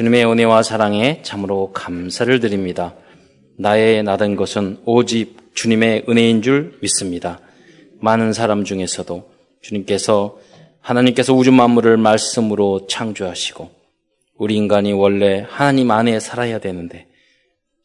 [0.00, 2.94] 주님의 은혜와 사랑에 참으로 감사를 드립니다.
[3.58, 7.38] 나의 나된 것은 오직 주님의 은혜인 줄 믿습니다.
[8.00, 10.38] 많은 사람 중에서도 주님께서
[10.80, 13.68] 하나님께서 우주 만물을 말씀으로 창조하시고
[14.38, 17.06] 우리 인간이 원래 하나님 안에 살아야 되는데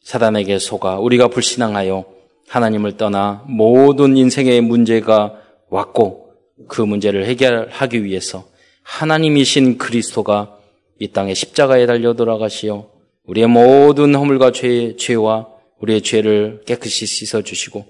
[0.02, 2.06] 사단에게 속아 우리가 불신앙하여
[2.48, 5.34] 하나님을 떠나 모든 인생의 문제가
[5.68, 6.30] 왔고
[6.66, 8.46] 그 문제를 해결하기 위해서
[8.84, 10.55] 하나님이신 그리스도가
[10.98, 12.90] 이 땅에 십자가에 달려 돌아가시어
[13.24, 15.48] 우리의 모든 허물과 죄, 죄와
[15.80, 17.84] 우리의 죄를 깨끗이 씻어 주시고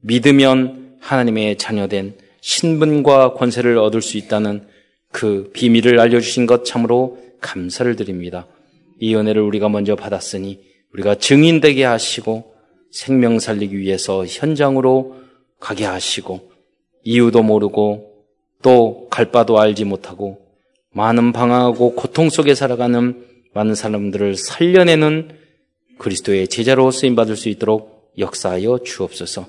[0.00, 4.66] 믿으면 하나님의 자녀된 신분과 권세를 얻을 수 있다는
[5.10, 8.46] 그 비밀을 알려주신 것 참으로 감사를 드립니다.
[9.00, 10.60] 이 은혜를 우리가 먼저 받았으니
[10.92, 12.54] 우리가 증인되게 하시고
[12.90, 15.16] 생명 살리기 위해서 현장으로
[15.60, 16.50] 가게 하시고
[17.02, 18.14] 이유도 모르고
[18.62, 20.45] 또 갈 바도 알지 못하고
[20.96, 25.28] 많은 방황하고 고통 속에 살아가는 많은 사람들을 살려내는
[25.98, 29.46] 그리스도의 제자로 쓰임 받을 수 있도록 역사하여 주옵소서.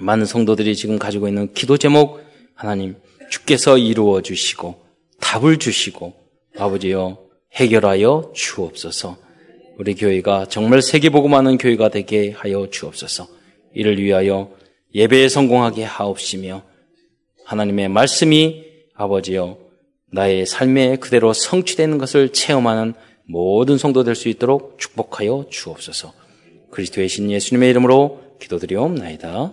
[0.00, 2.20] 많은 성도들이 지금 가지고 있는 기도 제목
[2.54, 2.96] 하나님
[3.30, 4.74] 주께서 이루어 주시고
[5.20, 6.12] 답을 주시고
[6.58, 7.18] 아버지여
[7.52, 9.16] 해결하여 주옵소서.
[9.78, 13.28] 우리 교회가 정말 세계보고많은 교회가 되게 하여 주옵소서.
[13.74, 14.50] 이를 위하여
[14.92, 16.62] 예배에 성공하게 하옵시며
[17.44, 19.63] 하나님의 말씀이 아버지여
[20.14, 26.12] 나의 삶에 그대로 성취되는 것을 체험하는 모든 성도 될 수 있도록 축복하여 주옵소서.
[26.70, 29.28] 그리스도의 신 예수님의 이름으로 기도드리옵나이다.
[29.36, 29.52] 어,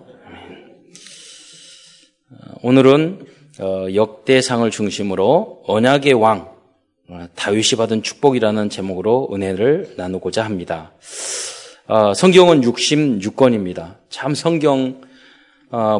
[2.62, 3.26] 오늘은
[3.60, 6.52] 어, 역대상을 중심으로 언약의 왕
[7.10, 10.92] 어, 다윗이 받은 축복이라는 제목으로 은혜를 나누고자 합니다.
[12.16, 13.96] 성경은 66권입니다.
[14.10, 15.02] 참 성경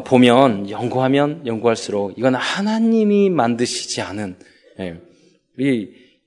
[0.06, 4.36] 보면 연구하면 연구할수록 이건 하나님이 만드시지 않은
[4.80, 4.96] 예.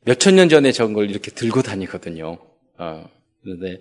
[0.05, 2.37] 몇천 년 전에 적은 걸 이렇게 들고 다니거든요.
[2.77, 3.09] 어,
[3.41, 3.79] 그런데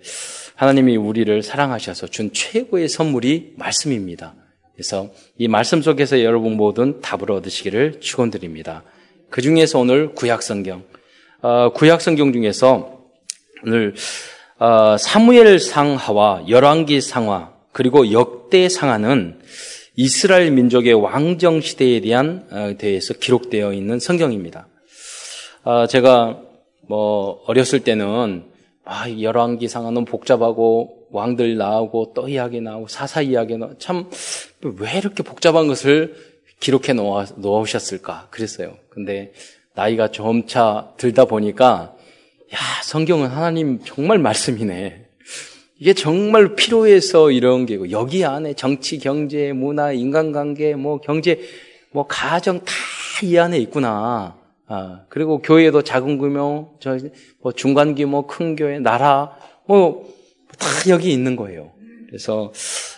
[0.55, 4.35] 하나님이 우리를 사랑하셔서 준 최고의 선물이 말씀입니다.
[4.73, 8.83] 그래서 이 말씀 속에서 여러분 모든 답을 얻으시기를 축원드립니다.
[9.29, 10.83] 그 중에서 오늘 구약 성경,
[11.41, 13.01] 어, 구약 성경 중에서
[13.63, 13.95] 오늘
[14.57, 19.39] 어, 사무엘 상하와 열왕기 상하 그리고 역대 상하는
[19.95, 24.67] 이스라엘 민족의 왕정 시대에 대한 어, 대해서 기록되어 있는 성경입니다.
[25.63, 26.41] 아, 제가
[26.87, 28.43] 뭐 어렸을 때는
[28.83, 34.09] 아, 열왕기 상하는 복잡하고 왕들 나오고 또 이야기 나오고 사사 이야기 나오고 참
[34.65, 36.15] 왜 이렇게 복잡한 것을
[36.59, 38.77] 기록해 놓아, 놓으셨을까 그랬어요.
[38.89, 39.33] 근데
[39.75, 41.95] 나이가 점차 들다 보니까
[42.53, 45.04] 야 성경은 하나님 정말 말씀이네.
[45.77, 51.39] 이게 정말 필요해서 이런 게고 여기 안에 정치, 경제, 문화, 인간관계, 뭐 경제,
[51.91, 52.73] 뭐 가정 다
[53.23, 54.37] 이 안에 있구나.
[54.67, 56.97] 아, 그리고 교회도 작은 규모, 저,
[57.41, 59.37] 뭐 중간 규모, 큰 교회, 나라,
[59.67, 60.11] 뭐,
[60.57, 61.71] 다 여기 있는 거예요.
[62.07, 62.51] 그래서,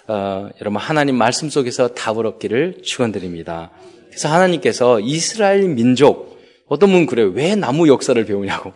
[0.08, 3.72] 어, 여러분, 하나님 말씀 속에서 답을 얻기를 축원드립니다.
[4.08, 7.32] 그래서 하나님께서 이스라엘 민족, 어떤 분은 그래요.
[7.34, 8.74] 왜 나무 역사를 배우냐고.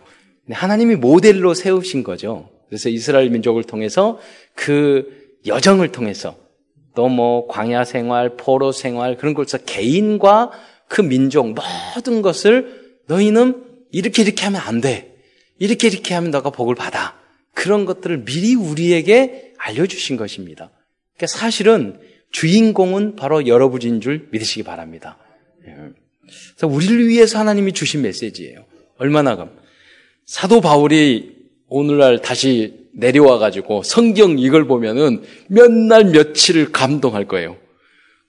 [0.50, 2.50] 하나님이 모델로 세우신 거죠.
[2.72, 4.18] 그래서 이스라엘 민족을 통해서
[4.54, 6.38] 그 여정을 통해서
[6.94, 10.52] 또 뭐 광야 생활, 포로 생활 그런 것에서 개인과
[10.88, 15.14] 그 민족 모든 것을 너희는 이렇게 이렇게 하면 안 돼.
[15.58, 17.18] 이렇게 이렇게 하면 너가 복을 받아.
[17.52, 20.70] 그런 것들을 미리 우리에게 알려주신 것입니다.
[21.16, 22.00] 그러니까 사실은
[22.30, 25.18] 주인공은 바로 여러분인 줄 믿으시기 바랍니다.
[25.66, 25.74] 예.
[26.56, 28.64] 그래서 우리를 위해서 하나님이 주신 메시지예요.
[28.96, 29.50] 얼마나 감.
[30.24, 31.31] 사도 바울이
[31.72, 37.56] 오늘날 다시 내려와 가지고 성경 이걸 보면은 몇 날 며칠을 감동할 거예요.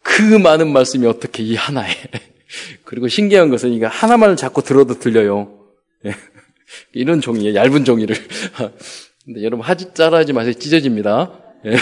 [0.01, 1.91] 그 많은 말씀이 어떻게 이 하나에.
[2.85, 5.59] 그리고 신기한 것은 이거 하나만 자꾸 들어도 들려요.
[6.05, 6.13] 예.
[6.93, 7.55] 이런 종이에요.
[7.55, 8.15] 얇은 종이를.
[9.25, 10.53] 근데 여러분 하지 따라하지 마세요.
[10.53, 11.31] 찢어집니다.
[11.65, 11.75] 예.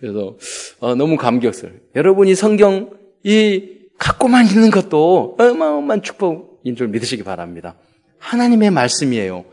[0.00, 0.36] 그래서
[0.78, 1.80] 어, 너무 감격스러워요.
[1.96, 2.90] 여러분이 성경
[3.24, 3.62] 이
[3.98, 7.76] 갖고만 있는 것도 어마어마한 축복인 줄 믿으시기 바랍니다.
[8.18, 9.44] 하나님의 말씀이에요.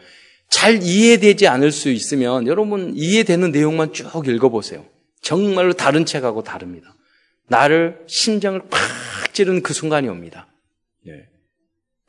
[0.50, 4.86] 잘 이해되지 않을 수 있으면 여러분 이해되는 내용만 쭉 읽어보세요.
[5.22, 6.96] 정말로 다른 책하고 다릅니다.
[7.48, 10.48] 나를 심장을 팍 찌르는 그 순간이 옵니다.
[11.08, 11.28] 예.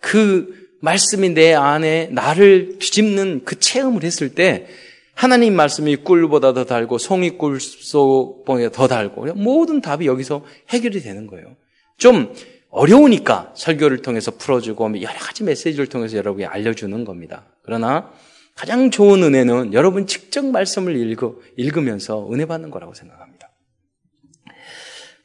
[0.01, 4.67] 그 말씀이 내 안에 나를 뒤집는 그 체험을 했을 때
[5.15, 11.57] 하나님 말씀이 꿀보다 더 달고 송이 꿀속보다 더 달고 모든 답이 여기서 해결이 되는 거예요.
[11.97, 12.33] 좀
[12.71, 17.47] 어려우니까 설교를 통해서 풀어주고 여러 가지 메시지를 통해서 여러분이 알려주는 겁니다.
[17.63, 18.13] 그러나
[18.59, 23.51] 가장 좋은 은혜는 여러분 직접 말씀을 읽어, 읽으면서 은혜 받는 거라고 생각합니다.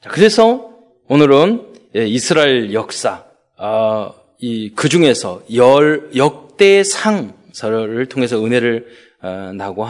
[0.01, 0.69] 자, 그래서
[1.07, 3.25] 오늘은 예, 이스라엘 역사,
[3.57, 8.85] 어, 이, 그 중에서 열, 역대상, 설을 통해서 은혜를
[9.23, 9.87] 어, 나고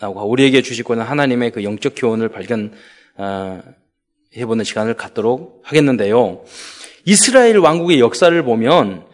[0.00, 2.72] 나고 우리에게 주시고는 하나님의 그 영적 교훈을 발견
[3.16, 3.62] 어,
[4.36, 6.44] 해보는 시간을 갖도록 하겠는데요.
[7.04, 9.05] 이스라엘 왕국의 역사를 보면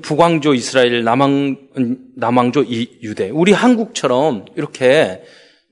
[0.00, 1.68] 북왕조 이스라엘, 남왕
[2.16, 2.66] 남왕조
[3.02, 5.22] 유대, 우리 한국처럼 이렇게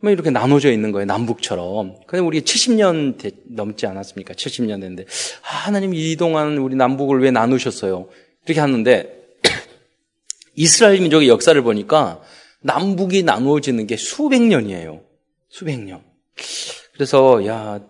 [0.03, 1.05] 뭐 이렇게 나눠져 있는 거예요.
[1.07, 1.97] 남북처럼.
[2.07, 4.35] 근데 우리 70년 넘지 않았습니까?
[4.35, 5.05] 70년 됐는데
[5.43, 8.09] 아, 하나님 이동안 우리 남북을 왜 나누셨어요?
[8.47, 9.21] 이렇게 하는데
[10.57, 12.23] 이스라엘 민족의 역사를 보니까
[12.63, 15.03] 남북이 나누어지는 게 수백 년이에요.
[15.49, 16.03] 수백 년.
[16.95, 17.81] 그래서 야,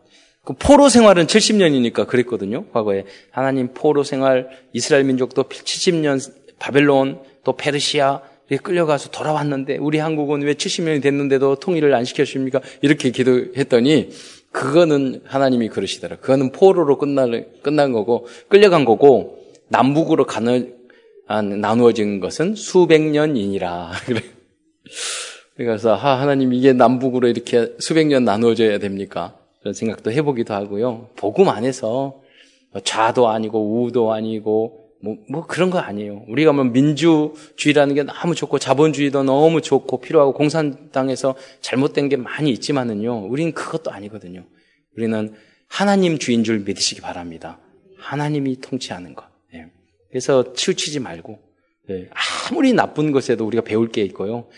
[0.44, 2.66] 그 포로 생활은 70년이니까 그랬거든요.
[2.68, 8.22] 과거에 하나님 포로 생활 이스라엘 민족도 70년 바벨론 또 페르시아
[8.62, 12.60] 끌려가서 돌아왔는데 우리 한국은 왜 70년이 됐는데도 통일을 안 시켜줍니까?
[12.82, 14.10] 이렇게 기도했더니
[14.50, 16.16] 그거는 하나님이 그러시더라.
[16.16, 19.38] 그거는 포로로 끝날, 끝난 거고 끌려간 거고
[19.68, 20.74] 남북으로 가는
[21.28, 23.92] 아, 나누어진 것은 수백 년이니라.
[25.56, 29.39] 그래서 하, 하나님 이게 남북으로 이렇게 수백 년 나누어져야 됩니까?
[29.60, 31.10] 그런 생각도 해보기도 하고요.
[31.16, 32.20] 복음 안에서
[32.84, 36.24] 좌도 아니고 우도 아니고 뭐, 뭐 그런 거 아니에요.
[36.28, 43.26] 우리가 뭐 민주주의라는 게 너무 좋고 자본주의도 너무 좋고 필요하고 공산당에서 잘못된 게 많이 있지만은요.
[43.26, 44.44] 우리는 그것도 아니거든요.
[44.96, 45.34] 우리는
[45.68, 47.58] 하나님 주인 줄 믿으시기 바랍니다.
[47.96, 49.24] 하나님이 통치하는 것.
[49.54, 49.66] 예.
[50.10, 51.38] 그래서 치우치지 말고
[51.90, 52.10] 예.
[52.50, 54.48] 아무리 나쁜 것에도 우리가 배울 게 있고요.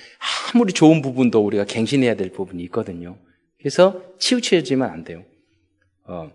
[0.54, 3.16] 아무리 좋은 부분도 우리가 갱신해야 될 부분이 있거든요.
[3.62, 5.24] 그래서 치우쳐지면 안 돼요.
[6.04, 6.30] 어.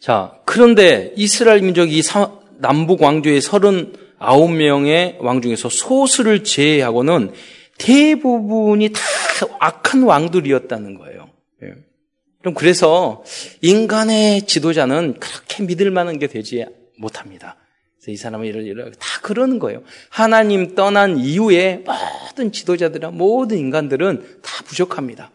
[0.00, 2.02] 자, 그런데 이스라엘 민족이
[2.58, 7.32] 남북 왕조의 39명의 왕 중에서 소수를 제외하고는
[7.78, 9.00] 대부분이 다
[9.60, 11.30] 악한 왕들이었다는 거예요.
[11.62, 11.74] 예.
[12.40, 13.22] 그럼 그래서
[13.62, 16.66] 인간의 지도자는 그렇게 믿을 만한 게 되지
[16.98, 17.56] 못합니다.
[17.98, 19.82] 그래서 이 사람은 이런 이런 다 그러는 거예요.
[20.08, 25.30] 하나님 떠난 이후에 모든 지도자들은 모든 인간들은 다 부족합니다.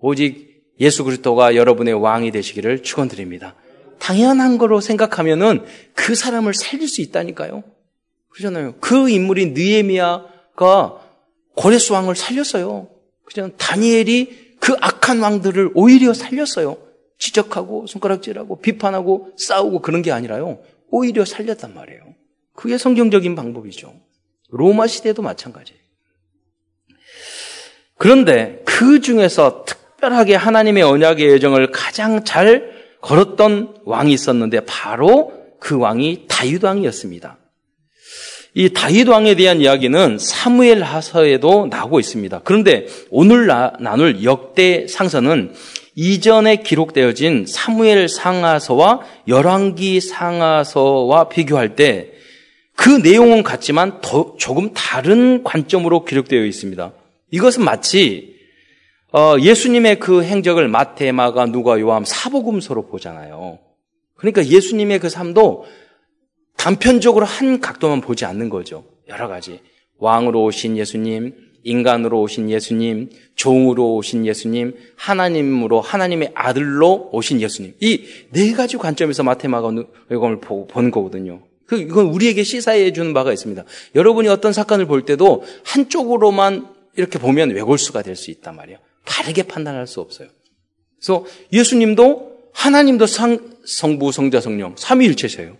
[0.00, 3.54] 오직 예수 그리스도가 여러분의 왕이 되시기를 축원드립니다.
[3.98, 5.64] 당연한 거로 생각하면은
[5.94, 7.64] 그 사람을 살릴 수 있다니까요.
[8.30, 8.74] 그러잖아요.
[8.80, 11.00] 그 인물이 느에미아가
[11.56, 12.88] 고레스 왕을 살렸어요.
[13.24, 13.50] 그죠?
[13.56, 16.78] 다니엘이 그 악한 왕들을 오히려 살렸어요.
[17.18, 20.60] 지적하고 손가락질하고 비판하고 싸우고 그런 게 아니라요.
[20.90, 22.00] 오히려 살렸단 말이에요.
[22.54, 23.94] 그게 성경적인 방법이죠.
[24.50, 25.80] 로마 시대도 마찬가지예요.
[27.96, 35.76] 그런데 그 중에서 특 별하게 하나님의 언약의 여정을 가장 잘 걸었던 왕이 있었는데 바로 그
[35.76, 37.38] 왕이 다윗 왕이었습니다.
[38.54, 42.40] 이 다윗 왕에 대한 이야기는 사무엘 하서에도 나오고 있습니다.
[42.44, 45.52] 그런데 오늘 나, 나눌 역대 상서는
[45.94, 52.18] 이전에 기록되어진 사무엘 상하서와 열왕기 상하서와 비교할 때
[52.78, 56.92] 그 내용은 같지만 더, 조금 다른 관점으로 기록되어 있습니다.
[57.32, 58.37] 이것은 마치
[59.12, 63.58] 어, 예수님의 그 행적을 마태, 마가, 누가, 요함 사복음서로 보잖아요.
[64.16, 65.64] 그러니까 예수님의 그 삶도
[66.56, 68.84] 단편적으로 한 각도만 보지 않는 거죠.
[69.08, 69.60] 여러 가지.
[69.98, 77.74] 왕으로 오신 예수님, 인간으로 오신 예수님, 종으로 오신 예수님, 하나님으로 하나님의 아들로 오신 예수님.
[77.80, 79.72] 이 네 가지 관점에서 마테마가
[80.10, 81.42] 요감을 보는 거거든요.
[81.66, 83.64] 그 이건 우리에게 시사해 주는 바가 있습니다.
[83.94, 88.78] 여러분이 어떤 사건을 볼 때도 한쪽으로만 이렇게 보면 왜골수가 될 수 있단 말이에요.
[89.08, 90.28] 다르게 판단할 수 없어요.
[90.98, 95.56] 그래서 예수님도 하나님도 상, 성부, 성자, 성령 삼위일체세요.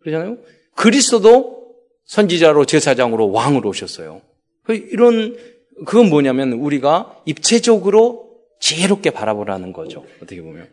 [0.00, 0.38] 그러잖아요.
[0.74, 1.74] 그리스도도
[2.04, 4.22] 선지자로 제사장으로 왕으로 오셨어요.
[4.62, 5.36] 그 이런
[5.84, 10.04] 그건 뭐냐면 우리가 입체적으로 지혜롭게 바라보라는 거죠.
[10.22, 10.68] 어떻게 보면.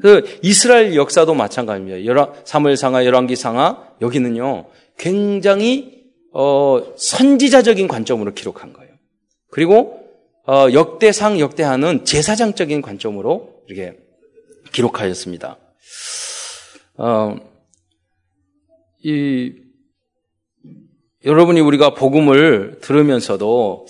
[0.00, 2.32] 그 이스라엘 역사도 마찬가지입니다.
[2.44, 4.66] 사무엘상하, 열왕기상하 여기는요
[4.98, 8.92] 굉장히 어, 선지자적인 관점으로 기록한 거예요.
[9.50, 10.03] 그리고
[10.46, 13.98] 어, 역대상 역대하는 제사장적인 관점으로 이렇게
[14.72, 15.56] 기록하였습니다.
[16.98, 17.36] 어,
[19.02, 19.52] 이
[21.24, 23.86] 여러분이 우리가 복음을 들으면서도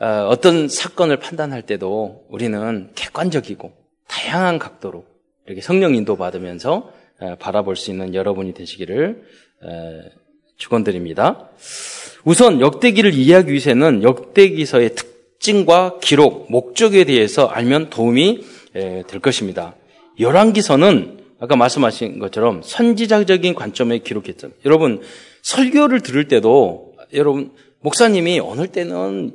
[0.00, 3.72] 어, 어떤 사건을 판단할 때도 우리는 객관적이고
[4.08, 5.04] 다양한 각도로
[5.46, 9.24] 이렇게 성령 인도 받으면서 어, 바라볼 수 있는 여러분이 되시기를
[9.62, 10.00] 어,
[10.56, 11.50] 축원드립니다.
[12.24, 15.11] 우선 역대기를 이해하기 위해서는 역대기서의 특
[15.42, 19.74] 특징과 기록, 목적에 대해서 알면 도움이 될 것입니다.
[20.20, 24.50] 열왕기서는 아까 말씀하신 것처럼 선지자적인 관점에 기록했죠.
[24.64, 25.02] 여러분
[25.42, 29.32] 설교를 들을 때도 여러분 목사님이 어느 때는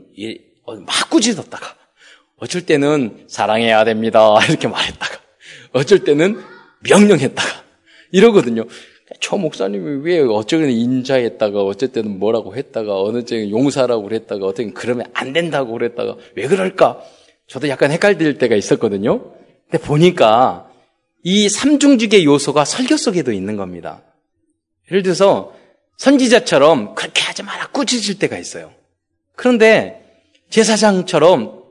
[0.63, 1.75] 어, 막 꾸짖었다가
[2.37, 5.19] 어쩔 때는 사랑해야 됩니다 이렇게 말했다가
[5.73, 6.41] 어쩔 때는
[6.89, 7.63] 명령했다가
[8.13, 8.65] 이러거든요.
[9.21, 15.31] 저 목사님이 왜 어쩌면 인자했다가 어쨌든 뭐라고 했다가 어느 쪽에 용사라고 그랬다가 어떻게 그러면 안
[15.31, 17.01] 된다고 그랬다가 왜 그럴까?
[17.47, 19.31] 저도 약간 헷갈릴 때가 있었거든요.
[19.69, 20.69] 근데 보니까
[21.23, 24.01] 이 삼중직의 요소가 설교 속에도 있는 겁니다.
[24.91, 25.53] 예를 들어서
[25.97, 28.71] 선지자처럼 그렇게 하지 마라 꾸짖을 때가 있어요.
[29.35, 30.03] 그런데
[30.49, 31.63] 제사장처럼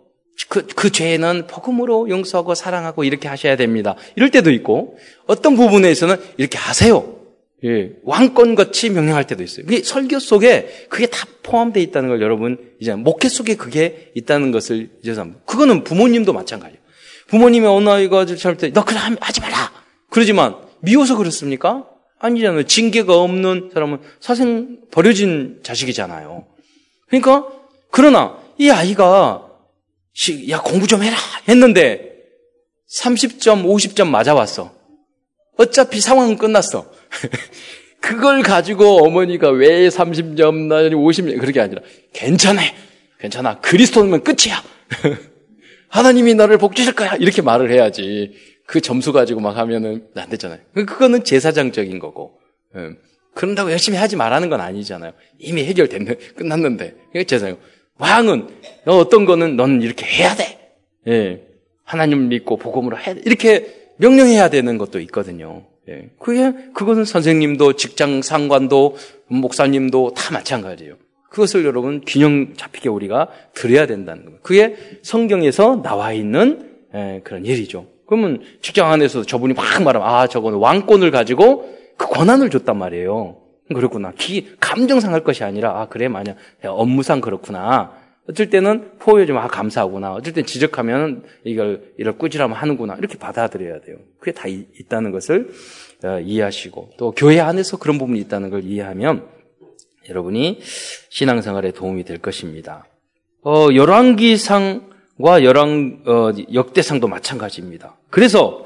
[0.48, 3.96] 그, 그 죄는 복음으로 용서하고 사랑하고 이렇게 하셔야 됩니다.
[4.16, 7.15] 이럴 때도 있고, 어떤 부분에서는 이렇게 하세요.
[7.64, 9.64] 예, 왕권같이 명령할 때도 있어요.
[9.64, 14.90] 그게 설교 속에 그게 다 포함되어 있다는 걸 여러분, 이제 목회 속에 그게 있다는 것을
[15.02, 15.14] 이제
[15.46, 16.80] 그거는 부모님도 마찬가지예요.
[17.28, 19.72] 부모님이 어느 아이가 잘할 때, 너 그래 하지 마라!
[20.10, 21.88] 그러지만, 미워서 그렇습니까?
[22.18, 22.64] 아니잖아요.
[22.64, 26.46] 징계가 없는 사람은 사생 버려진 자식이잖아요.
[27.08, 27.48] 그러니까,
[27.90, 29.48] 그러나, 이 아이가
[30.50, 31.16] 야, 공부 좀 해라!
[31.48, 32.16] 했는데,
[33.00, 34.72] 30점, 50점 맞아왔어.
[35.56, 36.90] 어차피 상황은 끝났어.
[38.00, 41.82] 그걸 가지고 어머니가 왜 30점, 나 50점, 그렇게 아니라,
[42.12, 42.62] 괜찮아.
[43.18, 43.60] 괜찮아.
[43.60, 44.62] 그리스도면 끝이야.
[45.88, 47.14] 하나님이 너를 복주실 거야.
[47.16, 48.34] 이렇게 말을 해야지.
[48.66, 50.58] 그 점수 가지고 막 하면은 안 되잖아요.
[50.74, 52.38] 그거는 제사장적인 거고.
[52.76, 52.90] 예.
[53.34, 55.12] 그런다고 열심히 하지 말라는 건 아니잖아요.
[55.38, 56.94] 이미 해결됐는, 끝났는데.
[57.26, 57.58] 제사장.
[57.98, 58.48] 왕은
[58.86, 60.74] 어떤 거는 너는 이렇게 해야 돼.
[61.08, 61.42] 예.
[61.84, 63.16] 하나님 믿고 복음으로 돼.
[63.24, 65.64] 이렇게 명령해야 되는 것도 있거든요.
[65.88, 66.10] 예.
[66.18, 68.96] 그게 그것은 선생님도 직장 상관도
[69.28, 70.94] 목사님도 다 마찬가지예요.
[71.30, 74.38] 그것을 여러분 균형 잡히게 우리가 들어야 된다는 거예요.
[74.42, 77.86] 그게 성경에서 나와 있는 예, 그런 일이죠.
[78.06, 83.36] 그러면 직장 안에서 저분이 막 말하면 아 저거는 왕권을 가지고 그 권한을 줬단 말이에요.
[83.74, 84.12] 그렇구나.
[84.16, 87.92] 기, 감정 상할 것이 아니라, 아, 그래, 만약, 업무상 그렇구나.
[88.28, 90.12] 어쩔 때는 포효 좀, 아, 감사하구나.
[90.14, 92.96] 어쩔 땐 지적하면 이걸, 이걸 꾸지람면 하는구나.
[92.96, 93.98] 이렇게 받아들여야 돼요.
[94.18, 95.50] 그게 다 이, 있다는 것을
[96.04, 99.26] 어, 이해하시고, 또 교회 안에서 그런 부분이 있다는 걸 이해하면
[100.08, 100.60] 여러분이
[101.08, 102.86] 신앙생활에 도움이 될 것입니다.
[103.44, 107.96] 어, 열왕기상과 열왕, 어, 역대상도 마찬가지입니다.
[108.10, 108.64] 그래서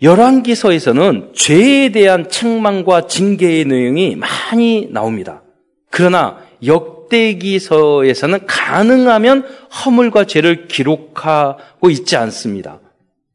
[0.00, 5.42] 열왕기서에서는 죄에 대한 책망과 징계의 내용이 많이 나옵니다.
[5.90, 9.42] 그러나 역대기서에서는 가능하면
[9.84, 12.80] 허물과 죄를 기록하고 있지 않습니다.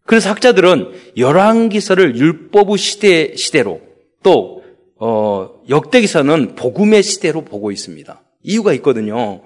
[0.06, 3.82] 그래서 학자들은 열왕기서를 율법의 시대 시대로
[4.24, 4.64] 또
[4.96, 8.22] 어, 역대기서는 복음의 시대로 보고 있습니다.
[8.44, 9.42] 이유가 있거든요.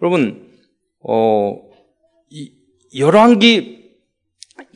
[0.00, 0.48] 여러분
[1.00, 1.56] 어,
[2.96, 3.80] 열왕기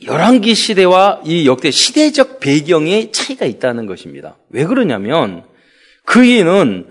[0.05, 4.37] 열왕기 시대와 이 역대 시대적 배경에 차이가 있다는 것입니다.
[4.49, 5.45] 왜 그러냐면
[6.03, 6.87] 그 이유는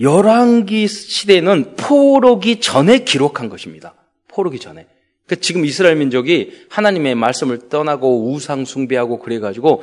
[0.00, 3.94] 열왕기 시대는 포로기 전에 기록한 것입니다.
[4.28, 4.86] 포로기 전에.
[5.26, 9.82] 그러니까 지금 이스라엘 민족이 하나님의 말씀을 떠나고 우상 숭배하고 그래가지고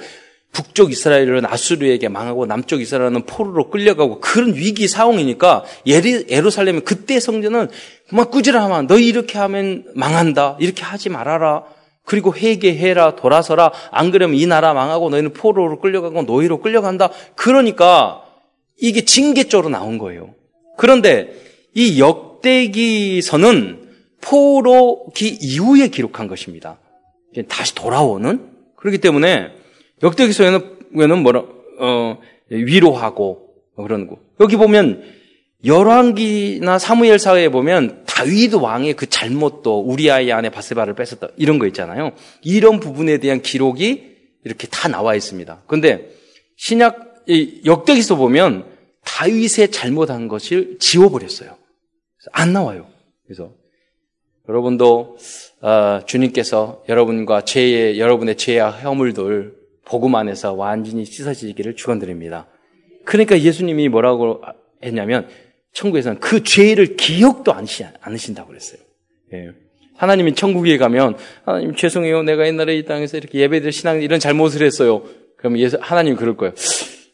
[0.52, 7.70] 북쪽 이스라엘은 아수르에게 망하고 남쪽 이스라엘은 포로로 끌려가고 그런 위기 상황이니까 예루살렘의 그때 성전은
[8.12, 11.64] 막 꾸지람하면 너희 이렇게 하면 망한다 이렇게 하지 말아라
[12.04, 13.72] 그리고 회개해라, 돌아서라.
[13.92, 17.10] 안 그러면 이 나라 망하고 너희는 포로로 끌려가고 노예로 끌려간다.
[17.36, 18.24] 그러니까
[18.78, 20.34] 이게 징계조로 나온 거예요.
[20.78, 21.34] 그런데
[21.74, 23.82] 이 역대기서는
[24.22, 26.80] 포로기 이후에 기록한 것입니다.
[27.48, 29.50] 다시 돌아오는 그렇기 때문에
[30.04, 31.44] 역대기서에는 뭐라
[31.80, 32.18] 어,
[32.50, 34.20] 위로하고 그런 거.
[34.40, 35.04] 여기 보면
[35.64, 42.12] 열왕기나 사무엘 사회에 보면 다윗 왕의 그 잘못도 우리아이 안에 바세바를 뺏었다 이런 거 있잖아요.
[42.42, 44.12] 이런 부분에 대한 기록이
[44.44, 45.64] 이렇게 다 나와 있습니다.
[45.68, 46.10] 그런데
[46.58, 47.11] 신약
[47.66, 48.66] 역대기서 보면
[49.04, 51.58] 다윗의 잘못한 것을 지워버렸어요.
[52.32, 52.88] 안 나와요.
[53.26, 53.52] 그래서
[54.48, 55.18] 여러분도
[55.62, 62.48] 어, 주님께서 여러분과 죄의 여러분의 죄와 허물들 복음 안에서 완전히 씻어지기를 축원드립니다.
[63.06, 64.42] 그러니까 예수님이 뭐라고
[64.84, 65.28] 했냐면
[65.74, 68.82] 천국에서는 그 죄를 기억도 않으신다고 그랬어요.
[69.34, 69.52] 예.
[69.96, 72.24] 하나님이 천국에 가면 하나님 죄송해요.
[72.24, 75.04] 내가 옛날에 이 땅에서 이렇게 예배들 신앙 이런 잘못을 했어요.
[75.38, 76.54] 그럼 예수 하나님 그럴 거예요.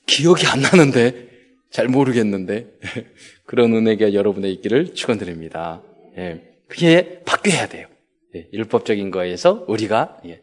[0.07, 1.27] 기억이 안 나는데
[1.69, 2.67] 잘 모르겠는데
[3.45, 5.83] 그런 은혜가 여러분의 있기를 축원드립니다.
[6.17, 6.41] 예.
[6.67, 7.87] 그게 바뀌어야 돼요.
[8.35, 8.47] 예.
[8.51, 10.41] 율법적인 거에서 우리가 예.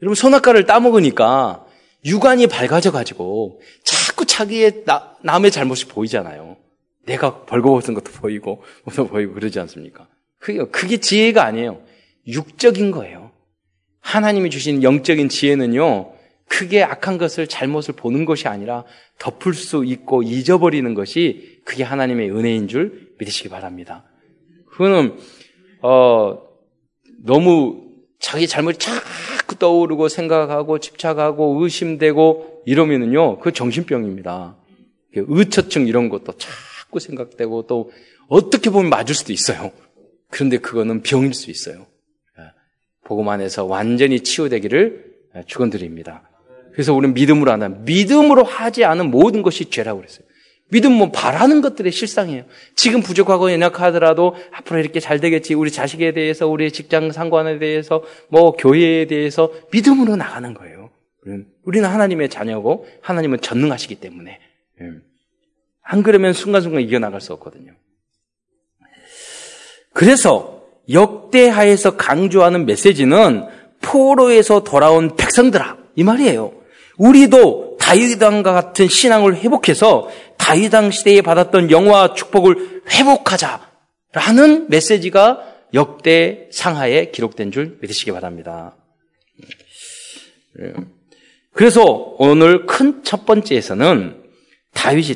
[0.00, 1.66] 여러분 선악과를 따먹으니까
[2.04, 6.56] 육안이 밝아져 가지고 자꾸 자기의 나, 남의 잘못이 보이잖아요.
[7.04, 10.08] 내가 벌거벗은 것도 보이고, 옷도 보이고 그러지 않습니까?
[10.38, 11.82] 그게, 그게 지혜가 아니에요.
[12.26, 13.32] 육적인 거예요.
[14.00, 16.12] 하나님이 주신 영적인 지혜는요,
[16.50, 18.84] 크게 악한 것을 잘못을 보는 것이 아니라
[19.18, 24.04] 덮을 수 있고 잊어버리는 것이 그게 하나님의 은혜인 줄 믿으시기 바랍니다.
[24.68, 25.16] 그거는,
[25.80, 26.42] 어,
[27.24, 27.84] 너무
[28.18, 34.56] 자기 잘못이 자꾸 떠오르고 생각하고 집착하고 의심되고 이러면은요, 그 정신병입니다.
[35.14, 37.92] 의처증 이런 것도 자꾸 생각되고 또
[38.28, 39.70] 어떻게 보면 맞을 수도 있어요.
[40.28, 41.86] 그런데 그거는 병일 수 있어요.
[42.38, 42.42] 예.
[43.04, 46.29] 복음 안에서 완전히 치유되기를 예, 축원드립니다.
[46.72, 50.24] 그래서 우리는 믿음으로 하나 믿음으로 하지 않은 모든 것이 죄라고 그랬어요.
[50.70, 52.44] 믿음 뭐 바라는 것들의 실상이에요.
[52.76, 55.54] 지금 부족하고 연약하더라도 앞으로 이렇게 잘 되겠지.
[55.54, 60.90] 우리 자식에 대해서, 우리 직장 상관에 대해서, 뭐 교회에 대해서 믿음으로 나가는 거예요.
[61.64, 64.40] 우리는 하나님의 자녀고 하나님은 전능하시기 때문에
[64.80, 64.84] 예.
[65.82, 67.72] 안 그러면 순간순간 이겨나갈 수 없거든요.
[69.92, 73.46] 그래서 역대하에서 강조하는 메시지는
[73.82, 76.59] 포로에서 돌아온 백성들아 이 말이에요.
[77.00, 85.42] 우리도 다윗왕과 같은 신앙을 회복해서 다윗왕 시대에 받았던 영화 축복을 회복하자라는 메시지가
[85.72, 88.76] 역대 상하에 기록된 줄 믿으시기 바랍니다.
[91.54, 94.22] 그래서 오늘 큰 첫 번째에서는
[94.74, 95.14] 다윗이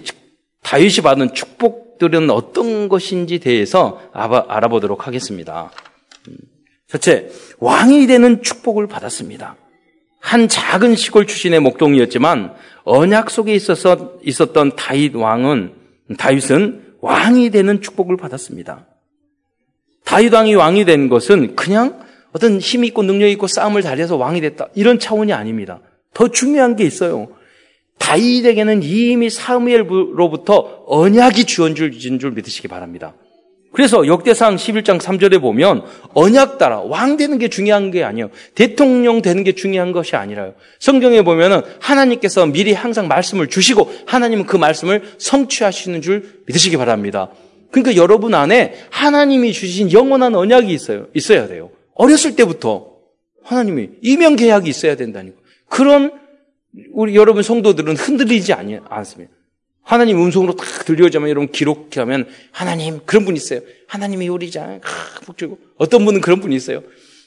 [0.63, 5.71] 다윗이 받은 축복들은 어떤 것인지 대해서 알아보도록 하겠습니다.
[6.89, 9.57] 첫째, 왕이 되는 축복을 받았습니다.
[10.25, 12.55] 한 작은 시골 출신의 목동이었지만
[12.85, 15.75] 언약 속에 있어서 있었던 다윗 왕은
[16.17, 18.87] 다윗은 왕이 되는 축복을 받았습니다.
[20.03, 22.03] 다윗 왕이 왕이 된 것은 그냥
[22.33, 25.81] 어떤 힘 있고 능력 있고 싸움을 잘해서 왕이 됐다 이런 차원이 아닙니다.
[26.15, 27.29] 더 중요한 게 있어요.
[27.99, 33.13] 다윗에게는 이미 사무엘로부터 언약이 주어진 줄 믿으시기 바랍니다.
[33.75, 35.83] 그래서 역대상 11장 3절에 보면
[36.15, 38.31] 언약 따라 왕 되는 게 중요한 게 아니에요.
[38.55, 40.55] 대통령 되는 게 중요한 것이 아니라요.
[40.79, 47.31] 성경에 보면은 하나님께서 미리 항상 말씀을 주시고 하나님은 그 말씀을 성취하시는 줄 믿으시기 바랍니다.
[47.73, 51.09] 그러니까 여러분 안에 하나님이 주신 영원한 언약이 있어요.
[51.13, 51.71] 있어야 돼요.
[51.97, 52.95] 어렸을 때부터
[53.43, 55.37] 하나님이 이명 계약이 있어야 된다니까.
[55.69, 56.13] 그런
[56.93, 59.34] 우리 여러분 성도들은 흔들리지 않습니다.
[59.85, 63.61] 하나님 음성으로 딱 들려오자면 여러분 기록하면 하나님 그런 분 있어요.
[63.87, 64.81] 하나님이 우리자
[65.27, 66.83] 복주고 어떤 분은 그런 분이 있어요.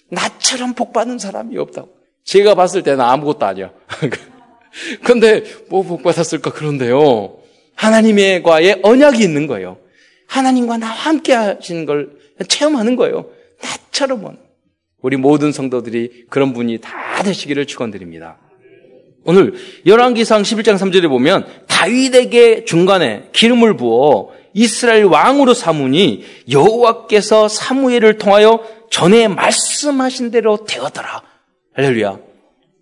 [0.10, 1.90] 나처럼 복 받는 사람이 없다고.
[2.24, 3.72] 제가 봤을 때는 아무것도 아니야.
[5.04, 7.38] 근데 뭐 복 받았을까 그런데요.
[7.76, 9.78] 하나님과의 언약이 있는 거예요.
[10.28, 12.12] 하나님과 나와 함께 하시는 걸
[12.48, 13.30] 체험하는 거예요.
[13.62, 14.38] 나처럼은.
[15.02, 18.38] 우리 모든 성도들이 그런 분이 다 되시기를 축원드립니다.
[19.30, 28.64] 오늘 열왕기상 11장 3절에 보면 다윗에게 중간에 기름을 부어 이스라엘 왕으로 삼으니 여호와께서 사무엘을 통하여
[28.90, 31.24] 전에 말씀하신 대로 되었더라.
[31.74, 32.20] 할렐루야.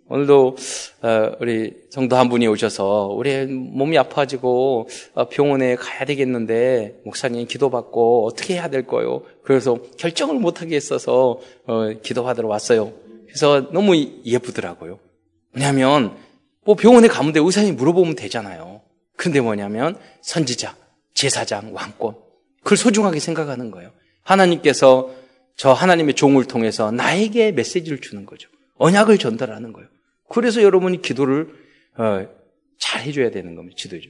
[0.07, 0.55] 오늘도
[1.01, 8.27] 어, 우리 성도 한 분이 오셔서 우리 몸이 아파지고 어, 병원에 가야 되겠는데 목사님 기도받고
[8.27, 9.23] 어떻게 해야 될 거요?
[9.41, 12.93] 그래서 결정을 못하게 했어서 어, 기도받으러 왔어요.
[13.25, 14.99] 그래서 너무 예쁘더라고요.
[15.55, 16.23] 왜냐하면
[16.65, 18.81] 뭐 병원에 가면 돼 의사님이 물어보면 되잖아요.
[19.15, 20.75] 근데 뭐냐면 선지자,
[21.13, 22.15] 제사장, 왕권
[22.63, 23.91] 그걸 소중하게 생각하는 거예요.
[24.23, 25.11] 하나님께서
[25.55, 28.49] 저 하나님의 종을 통해서 나에게 메시지를 주는 거죠.
[28.77, 29.87] 언약을 전달하는 거예요.
[30.27, 31.47] 그래서 여러분이 기도를
[31.97, 32.27] 어,
[32.77, 33.75] 잘 해줘야 되는 겁니다.
[33.77, 34.09] 지도죠.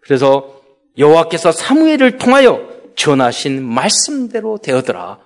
[0.00, 0.60] 그래서
[0.98, 5.20] 여호와께서 사무엘을 통하여 전하신 말씀대로 되었더라.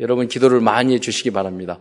[0.00, 1.80] 여러분 기도를 많이 해주시기 바랍니다.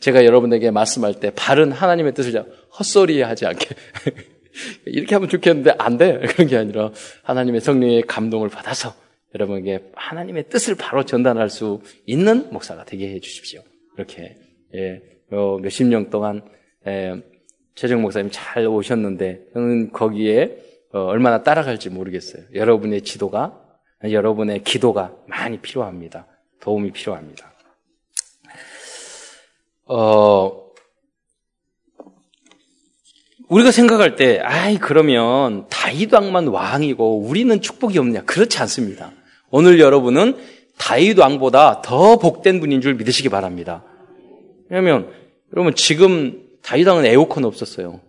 [0.00, 2.44] 제가 여러분에게 말씀할 때 바른 하나님의 뜻을
[2.78, 3.66] 헛소리 하지 않게
[4.86, 6.20] 이렇게 하면 좋겠는데 안 돼.
[6.28, 6.90] 그런 게 아니라
[7.22, 8.94] 하나님의 성령의 감동을 받아서
[9.34, 13.62] 여러분에게 하나님의 뜻을 바로 전달할 수 있는 목사가 되게 해 주십시오.
[13.96, 14.36] 이렇게
[14.74, 16.42] 예, 어, 몇십 년 동안
[16.86, 17.14] 예,
[17.74, 20.58] 최정 목사님 잘 오셨는데 저는 거기에
[20.92, 22.44] 어, 얼마나 따라갈지 모르겠어요.
[22.54, 23.62] 여러분의 지도가
[24.04, 26.26] 여러분의 기도가 많이 필요합니다.
[26.60, 27.55] 도움이 필요합니다.
[29.86, 30.66] 어,
[33.48, 38.24] 우리가 생각할 때, 아이, 그러면 다윗왕만 왕이고 우리는 축복이 없냐?
[38.24, 39.12] 그렇지 않습니다.
[39.50, 40.36] 오늘 여러분은
[40.78, 43.84] 다윗왕보다 더 복된 분인 줄 믿으시기 바랍니다.
[44.68, 45.12] 왜냐면,
[45.54, 48.00] 여러분, 지금 다윗왕은 에어컨 없었어요.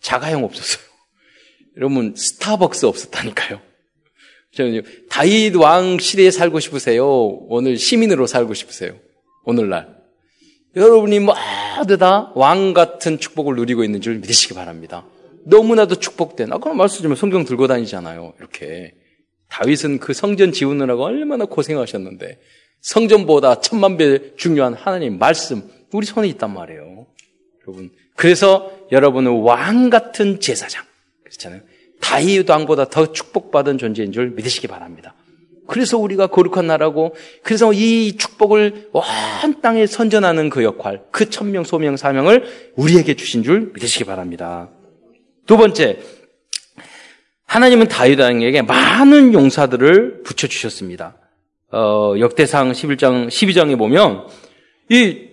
[0.00, 0.82] 자가용 없었어요.
[1.76, 3.60] 여러분, 스타벅스 없었다니까요.
[5.10, 7.06] 다윗 왕 시대에 살고 싶으세요?
[7.48, 8.94] 오늘 시민으로 살고 싶으세요?
[9.44, 9.97] 오늘날.
[10.78, 15.04] 여러분이 모두 다 왕 같은 축복을 누리고 있는 줄 믿으시기 바랍니다.
[15.44, 18.34] 너무나도 축복된, 아까 말씀드리면 성경 들고 다니잖아요.
[18.38, 18.94] 이렇게.
[19.48, 22.38] 다윗은 그 성전 지우느라고 얼마나 고생하셨는데,
[22.82, 27.06] 성전보다 천만 배 중요한 하나님 말씀, 우리 손에 있단 말이에요.
[27.66, 27.90] 여러분.
[28.14, 30.84] 그래서 여러분은 왕 같은 제사장.
[31.24, 31.62] 그렇잖아요.
[32.00, 35.14] 다윗 왕보다 더 축복받은 존재인 줄 믿으시기 바랍니다.
[35.68, 41.96] 그래서 우리가 거룩한 나라고, 그래서 이 축복을 온 땅에 선전하는 그 역할, 그 천명, 소명,
[41.96, 44.70] 사명을 우리에게 주신 줄 믿으시기 바랍니다.
[45.46, 45.98] 두 번째,
[47.44, 51.16] 하나님은 다윗 왕에게 많은 용사들을 붙여 주셨습니다.
[51.70, 54.26] 어, 역대상 11장, 12장에 보면,
[54.88, 55.28] 이,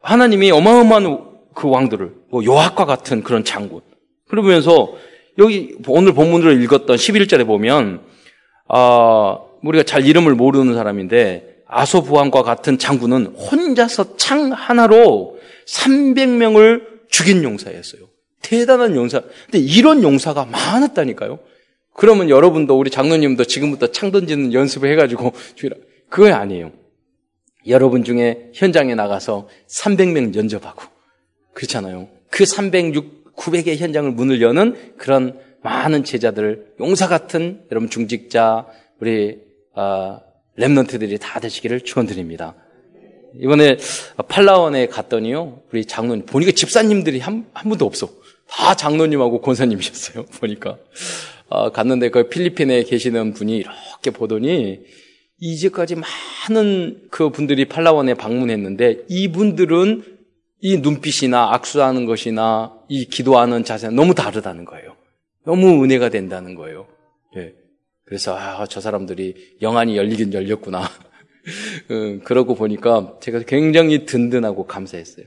[0.00, 1.18] 하나님이 어마어마한
[1.56, 3.80] 그 왕들을, 뭐 요압과 같은 그런 장군.
[4.28, 4.94] 그러면서,
[5.38, 8.02] 여기 오늘 본문으로 읽었던 11절에 보면,
[8.68, 18.02] 아, 우리가 잘 이름을 모르는 사람인데, 아소부왕과 같은 장군은 혼자서 창 하나로 300명을 죽인 용사였어요.
[18.42, 19.20] 대단한 용사.
[19.44, 21.38] 근데 이런 용사가 많았다니까요.
[21.92, 25.76] 그러면 여러분도 우리 장로님도 지금부터 창 던지는 연습을 해가지고 주라.
[26.08, 26.72] 그거 아니에요.
[27.66, 30.82] 여러분 중에 현장에 나가서 300명 연접하고
[31.52, 32.08] 그렇잖아요.
[32.30, 38.66] 그 306, 900의 현장을 문을 여는 그런 많은 제자들, 용사 같은 여러분 중직자,
[39.00, 39.47] 우리 아,
[40.58, 42.54] 랩런트들이 다 되시기를 축원드립니다.
[43.40, 43.76] 이번에
[44.28, 48.08] 팔라원에 갔더니요, 우리 장로님 보니까 집사님들이 한, 한 분도 없어.
[48.48, 50.24] 다 장로님하고 권사님이셨어요.
[50.40, 50.78] 보니까
[51.50, 54.80] 아, 갔는데 그 필리핀에 계시는 분이 이렇게 보더니
[55.40, 55.96] 이제까지
[56.48, 60.18] 많은 그 분들이 팔라원에 방문했는데 이분들은
[60.60, 64.96] 이 눈빛이나 악수하는 것이나 이 기도하는 자세가 너무 다르다는 거예요.
[65.44, 66.88] 너무 은혜가 된다는 거예요.
[67.36, 67.52] 예.
[68.08, 70.80] 그래서 아, 저 사람들이 영안이 열리긴 열렸구나.
[71.90, 75.26] 음, 그러고 보니까 제가 굉장히 든든하고 감사했어요.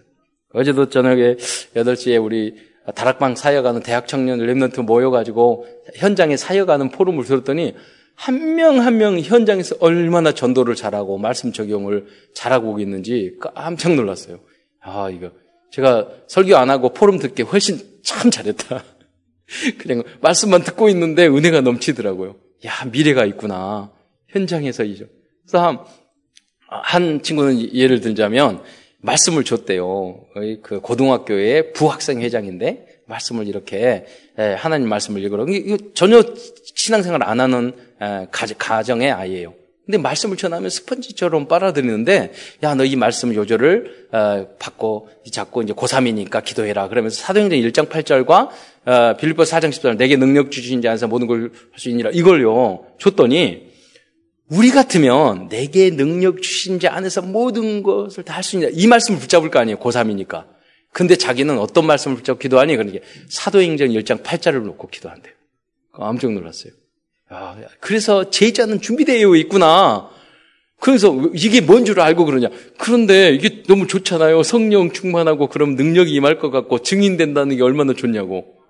[0.54, 1.36] 어제도 저녁에
[1.76, 2.56] 8시에 우리
[2.96, 7.76] 다락방 사역하는 대학 청년 랩런트 모여가지고 현장에 사역하는 포럼을 들었더니
[8.15, 14.39] 한명 한 명 현장에서 얼마나 전도를 잘하고 말씀 적용을 잘하고 있는지 깜짝 놀랐어요.
[14.82, 15.32] 아, 이거.
[15.72, 18.84] 제가 설교 안 하고 포럼 듣기 훨씬 참 잘했다.
[19.78, 22.36] 그냥 말씀만 듣고 있는데 은혜가 넘치더라고요.
[22.65, 23.91] 야, 미래가 있구나.
[24.30, 25.06] 현장에서 이죠.
[25.43, 25.80] 그래서 한,
[26.67, 28.62] 한 친구는 예를 들자면
[29.00, 30.26] 말씀을 줬대요.
[30.62, 34.06] 그 고등학교의 부학생 회장인데 말씀을 이렇게
[34.58, 36.24] 하나님 말씀을 읽으러 이거 전혀
[36.76, 37.74] 신앙생활 안 하는
[38.58, 39.54] 가정의 아이예요.
[39.86, 42.32] 근데 말씀을 전하면 스펀지처럼 빨아들이는데
[42.63, 48.50] 야 너 이 말씀 요절을 어, 받고 잡고 이제 고3이니까 기도해라 그러면서 사도행전 1장 8절과
[48.86, 52.86] 어, 빌립보 4장 10절 내게 능력 주신 자 안에서 모든 걸 할 수 있니라 이걸요
[53.00, 53.70] 줬더니
[54.50, 58.67] 우리 같으면 내게 능력 주신 자 안에서 모든 것을 다 할 수 있냐.
[58.74, 59.78] 이 말씀을 붙잡을 거 아니에요.
[59.78, 60.46] 고3이니까.
[60.91, 62.76] 근데 자기는 어떤 말씀을 붙잡고 기도하니?
[62.76, 65.34] 그러니까 사도행전 1장 8자를 놓고 기도한대요.
[65.94, 66.74] 깜짝 놀랐어요.
[67.30, 70.10] 아, 그래서 제자는 준비되어 있구나.
[70.82, 72.50] 그래서 이게 뭔 줄 알고 그러냐.
[72.78, 74.44] 그런데 이게 너무 좋잖아요.
[74.44, 78.61] 성령 충만하고 그럼 능력이 임할 것 같고 증인된다는 게 얼마나 좋냐고.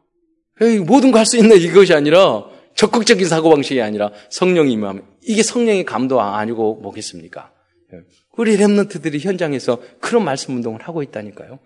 [0.86, 2.46] 모든 거 할 수 있는 이것이 아니라
[2.76, 7.52] 적극적인 사고방식이 아니라 성령이 임하면 이게 성령의 감도 아니고 뭐겠습니까?
[7.94, 8.00] 예.
[8.38, 11.60] 우리 랩런트들이 현장에서 그런 말씀 운동을 하고 있다니까요.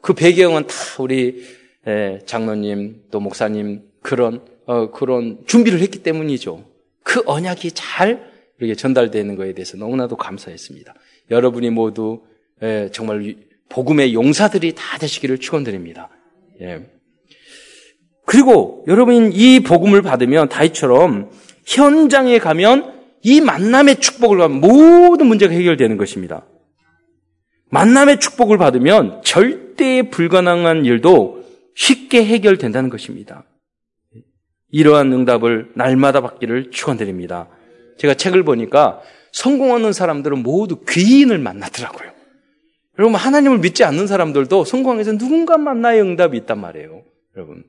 [0.00, 1.44] 그 배경은 다 우리
[1.86, 6.64] 예, 장로님 또 목사님 그런 어, 그런 준비를 했기 때문이죠.
[7.02, 10.94] 그 언약이 잘 이렇게 전달되는 것에 대해서 너무나도 감사했습니다.
[11.30, 12.22] 여러분이 모두
[12.62, 13.36] 예, 정말
[13.68, 16.08] 복음의 용사들이 다 되시기를 축원드립니다.
[16.60, 16.86] 예.
[18.32, 21.30] 그리고 여러분 이 복음을 받으면 다이처럼
[21.66, 26.46] 현장에 가면 이 만남의 축복을 받으면 모든 문제가 해결되는 것입니다.
[27.68, 33.44] 만남의 축복을 받으면 절대 불가능한 일도 쉽게 해결된다는 것입니다.
[34.70, 37.48] 이러한 응답을 날마다 받기를 축원드립니다.
[37.98, 42.10] 제가 책을 보니까 성공하는 사람들은 모두 귀인을 만나더라고요.
[42.98, 47.02] 여러분 하나님을 믿지 않는 사람들도 성공해서 누군가 만나야 응답이 있단 말이에요.
[47.36, 47.64] 여러분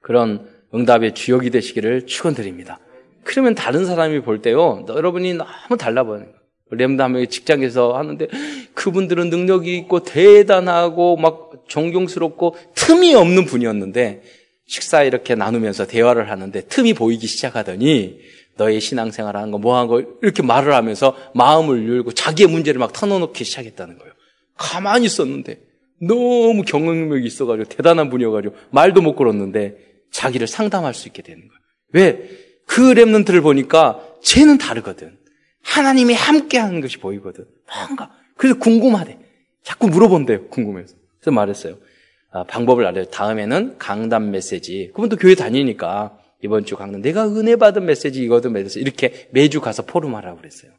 [0.00, 2.78] 그런 응답의 주역이 되시기를 축원드립니다.
[3.24, 6.26] 그러면 다른 사람이 볼 때요, 여러분이 너무 달라 보여요.
[6.70, 8.28] 렘담의 직장에서 하는데
[8.74, 14.22] 그분들은 능력이 있고 대단하고 막 존경스럽고 틈이 없는 분이었는데
[14.66, 18.20] 식사 이렇게 나누면서 대화를 하는데 틈이 보이기 시작하더니
[18.56, 22.92] 너의 신앙생활 하는 거 뭐 하는 거 이렇게 말을 하면서 마음을 열고 자기의 문제를 막
[22.92, 24.12] 털어놓기 시작했다는 거예요.
[24.56, 25.58] 가만히 있었는데
[26.00, 31.60] 너무 경험력이 있어가지고 대단한 분이어가지고 말도 못 걸었는데 자기를 상담할 수 있게 되는 거예요.
[31.92, 32.30] 왜?
[32.66, 35.18] 그 랩런트를 보니까 쟤는 다르거든.
[35.62, 37.44] 하나님이 함께 하는 것이 보이거든.
[37.66, 38.10] 뭔가.
[38.36, 39.18] 그래서 궁금하대.
[39.62, 40.48] 자꾸 물어본대요.
[40.48, 40.94] 궁금해서.
[41.18, 41.78] 그래서 말했어요.
[42.30, 43.06] 아, 방법을 알려요.
[43.06, 44.90] 다음에는 강단 메시지.
[44.94, 47.02] 그분도 교회 다니니까 이번 주 강단.
[47.02, 48.80] 내가 은혜 받은 메시지 이거든 메시지.
[48.80, 50.72] 이렇게 매주 가서 포럼하라고 그랬어요.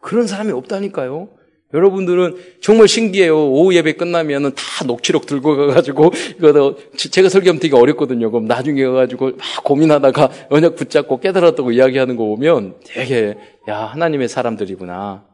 [0.00, 1.28] 그런 사람이 없다니까요.
[1.74, 3.36] 여러분들은 정말 신기해요.
[3.36, 8.30] 오후 예배 끝나면은 다 녹취록 들고 가가지고, 이거 제가 설교하면 되게 어렵거든요.
[8.30, 13.36] 그럼 나중에 가가지고 막 고민하다가 언약 붙잡고 깨달았다고 이야기하는 거 보면 되게,
[13.68, 15.24] 야, 하나님의 사람들이구나.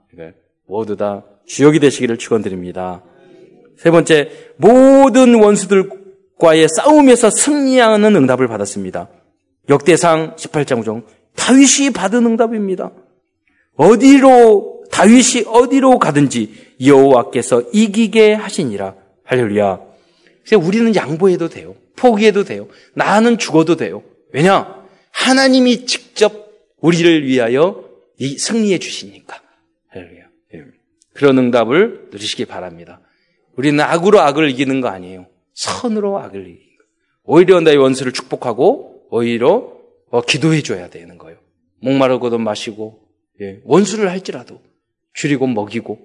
[0.67, 3.05] 모두 다 주역이 되시기를 축원드립니다.
[3.77, 9.09] 세 번째, 모든 원수들과의 싸움에서 승리하는 응답을 받았습니다.
[9.69, 11.05] 역대상 18장 중
[11.37, 12.93] 다윗이 받은 응답입니다.
[13.77, 16.55] 어디로 다윗이 어디로 가든지
[16.85, 18.95] 여호와께서 이기게 하시니라.
[19.25, 19.81] 할렐루야.
[20.63, 21.75] 우리는 양보해도 돼요.
[21.97, 22.69] 포기해도 돼요.
[22.95, 24.05] 나는 죽어도 돼요.
[24.33, 24.87] 왜냐?
[25.11, 26.49] 하나님이 직접
[26.81, 27.85] 우리를 위하여
[28.19, 29.43] 이 승리해 주시니까.
[29.89, 30.23] 할렐루야.
[30.55, 30.65] 예.
[31.13, 33.01] 그런 응답을 누리시기 바랍니다.
[33.57, 35.27] 우리는 악으로 악을 이기는 거 아니에요.
[35.55, 36.85] 선으로 악을 이기는 거.
[37.25, 39.73] 오히려 나의 원수를 축복하고 오히려
[40.11, 41.39] 어, 기도해 줘야 되는 거예요.
[41.81, 43.01] 목마르고도 마시고
[43.41, 44.61] 예, 원수를 할지라도
[45.15, 45.99] 줄이고 먹이고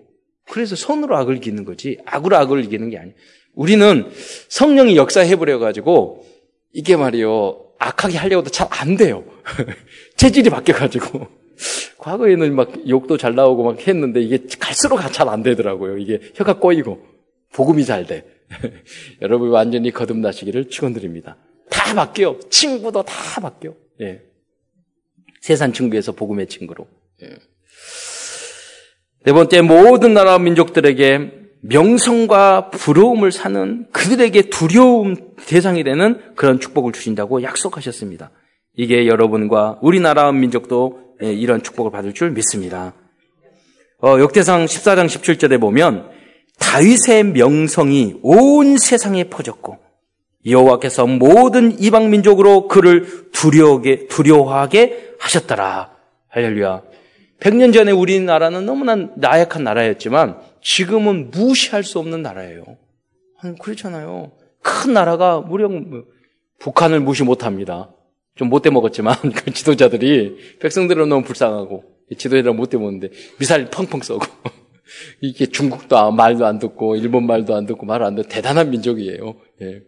[0.49, 3.15] 그래서 선으로 악을 이기는 거지 악으로 악을 이기는 게 아니에요.
[3.53, 4.09] 우리는
[4.47, 6.25] 성령이 역사해 버려 가지고
[6.73, 9.23] 이게 말이요 악하게 하려고도 잘 안 돼요.
[10.15, 11.27] 체질이 바뀌어 가지고
[11.97, 15.97] 과거에는 막 욕도 잘 나오고 막 했는데 이게 갈수록 잘 안 되더라고요.
[15.97, 17.05] 이게 혀가 꼬이고
[17.53, 18.25] 복음이 잘 돼.
[19.21, 21.37] 여러분 완전히 거듭나시기를 축원드립니다.
[21.69, 22.39] 다 바뀌어.
[22.49, 23.73] 친구도 다 바뀌어.
[24.01, 24.21] 예.
[25.41, 26.87] 세상 친구에서 복음의 친구로.
[27.23, 27.29] 예.
[29.25, 37.43] 네 번째, 모든 나라 민족들에게 명성과 부러움을 사는 그들에게 두려움 대상이 되는 그런 축복을 주신다고
[37.43, 38.31] 약속하셨습니다.
[38.77, 42.93] 이게 여러분과 우리나라 민족도 예, 이런 축복을 받을 줄 믿습니다.
[44.01, 46.09] 어, 역대상 14장 17절에 보면
[46.59, 49.77] 다윗의 명성이 온 세상에 퍼졌고
[50.45, 55.91] 여호와께서 모든 이방 민족으로 그를 두려워하게, 두려워하게 하셨더라.
[56.29, 56.88] 할렐루야.
[57.39, 62.63] 100년 전에 우리나라는 너무나 나약한 나라였지만 지금은 무시할 수 없는 나라예요.
[63.61, 64.31] 그렇잖아요.
[64.61, 66.03] 큰 나라가 무려 뭐
[66.59, 67.93] 북한을 무시 못합니다.
[68.35, 71.83] 좀 못돼 먹었지만 그 지도자들이 백성들은 너무 불쌍하고
[72.17, 74.25] 지도자들 못돼 먹는데 미사일 펑펑 쏘고
[75.21, 79.35] 이게 중국도 말도 안 듣고 일본 말도 안 듣고 말 안 듣고 대단한 민족이에요.
[79.61, 79.81] 예.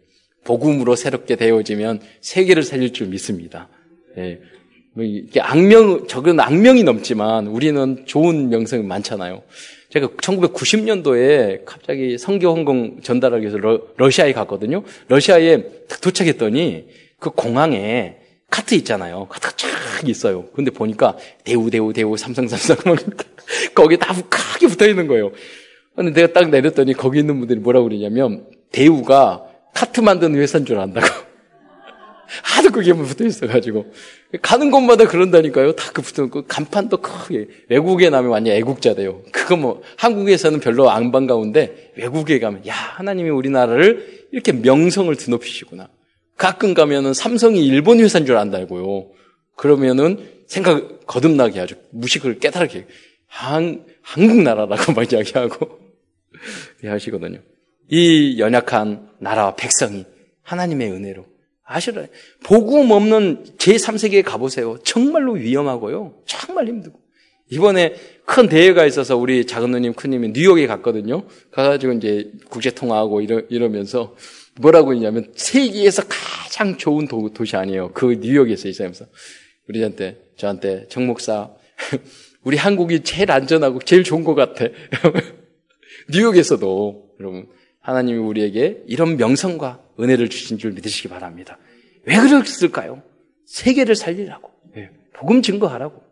[0.44, 3.68] 복음으로 새롭게 되어지면 세계를 살릴 줄 믿습니다.
[4.16, 4.40] 예.
[4.94, 9.42] 뭐 이게 악명, 적은 악명이 넘지만 우리는 좋은 명성이 많잖아요.
[9.88, 14.82] 제가 1990년도에 갑자기 성교 헌공 전달하기 위해서 러, 시아에 갔거든요.
[15.08, 15.64] 러시아에
[16.02, 16.86] 도착했더니
[17.18, 18.16] 그 공항에
[18.50, 19.26] 카트 있잖아요.
[19.30, 20.46] 카트가 쫙 있어요.
[20.54, 22.76] 근데 보니까 대우, 대우, 대우, 삼성, 삼성,
[23.74, 25.32] 거기 다 크게 붙어 있는 거예요.
[25.96, 31.06] 근데 내가 딱 내렸더니 거기 있는 분들이 뭐라고 그러냐면 대우가 카트 만드는 회사인 줄 안다고.
[32.42, 33.92] 하도 그게 붙어 있어가지고.
[34.40, 35.72] 가는 곳마다 그런다니까요.
[35.72, 37.48] 다 그 붙어 있고, 간판도 크게.
[37.68, 39.22] 외국에 나면 완전 애국자 돼요.
[39.32, 45.88] 그거 뭐, 한국에서는 별로 안 반가운데, 외국에 가면, 야, 하나님이 우리나라를 이렇게 명성을 드높이시구나.
[46.36, 49.10] 가끔 가면은 삼성이 일본 회사인 줄 안다고요.
[49.56, 51.76] 그러면은 생각 거듭나게 하죠.
[51.90, 52.86] 무식을 깨달게.
[53.26, 55.78] 한, 한국 나라라고 막 이야기하고
[56.82, 57.38] 하시거든요.
[57.88, 60.04] 이 연약한 나라와 백성이
[60.42, 61.26] 하나님의 은혜로
[61.72, 62.04] 아시라
[62.44, 64.78] 복음 없는 제3세계에 가보세요.
[64.84, 66.22] 정말로 위험하고요.
[66.26, 67.00] 정말 힘들고.
[67.50, 71.24] 이번에 큰 대회가 있어서 우리 작은 누님, 큰 님이 뉴욕에 갔거든요.
[71.50, 74.16] 가가지고 이제 국제통화하고 이러, 이러면서
[74.60, 77.92] 뭐라고 했냐면 세계에서 가장 좋은 도, 시 아니에요.
[77.92, 79.06] 그 뉴욕에서 있으면서
[79.68, 81.50] 우리한테, 저한테 정 목사,
[82.42, 84.66] 우리 한국이 제일 안전하고 제일 좋은 것 같아.
[86.10, 87.48] 뉴욕에서도 여러분
[87.82, 91.58] 하나님이 우리에게 이런 명성과 은혜를 주신 줄 믿으시기 바랍니다.
[92.04, 93.02] 왜 그랬을까요?
[93.46, 94.50] 세계를 살리라고.
[94.76, 96.02] 예, 복음 증거하라고.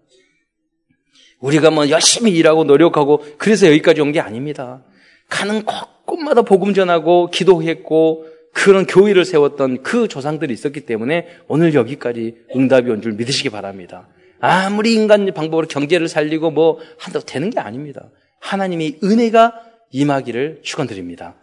[1.41, 4.83] 우리가 뭐 열심히 일하고 노력하고 그래서 여기까지 온 게 아닙니다.
[5.29, 12.91] 가는 곳곳마다 복음 전하고 기도했고 그런 교회를 세웠던 그 조상들이 있었기 때문에 오늘 여기까지 응답이
[12.91, 14.09] 온 줄 믿으시기 바랍니다.
[14.41, 18.11] 아무리 인간 방법으로 경제를 살리고 뭐 한다고 되는 게 아닙니다.
[18.41, 19.55] 하나님의 은혜가
[19.93, 21.37] 임하기를 축원드립니다.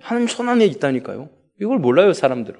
[0.00, 1.28] 하나님 손 안에 있다니까요.
[1.60, 2.58] 이걸 몰라요 사람들은.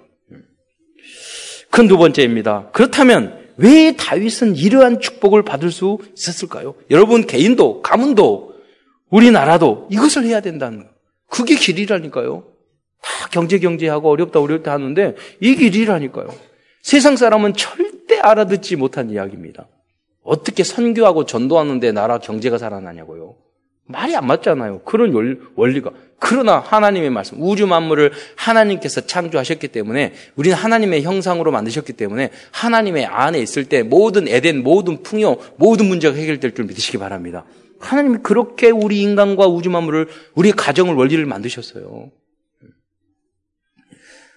[1.70, 2.68] 큰 두 번째입니다.
[2.72, 6.74] 그렇다면 왜 다윗은 이러한 축복을 받을 수 있었을까요?
[6.90, 8.54] 여러분 개인도 가문도
[9.10, 10.90] 우리나라도 이것을 해야 된다는 거.
[11.28, 12.44] 그게 길이라니까요.
[13.02, 16.28] 다 경제 경제하고 어렵다 어렵다 하는데 이 길이라니까요.
[16.82, 19.68] 세상 사람은 절대 알아듣지 못한 이야기입니다.
[20.22, 23.36] 어떻게 선교하고 전도하는데 나라 경제가 살아나냐고요.
[23.86, 24.82] 말이 안 맞잖아요.
[24.82, 25.12] 그런
[25.56, 25.90] 원리가.
[26.24, 33.40] 그러나 하나님의 말씀, 우주 만물을 하나님께서 창조하셨기 때문에 우리는 하나님의 형상으로 만드셨기 때문에 하나님의 안에
[33.40, 37.44] 있을 때 모든 에덴, 모든 풍요, 모든 문제가 해결될 줄 믿으시기 바랍니다.
[37.80, 40.06] 하나님이 그렇게 우리 인간과 우주 만물을
[40.36, 42.12] 우리 가정을 원리를 만드셨어요.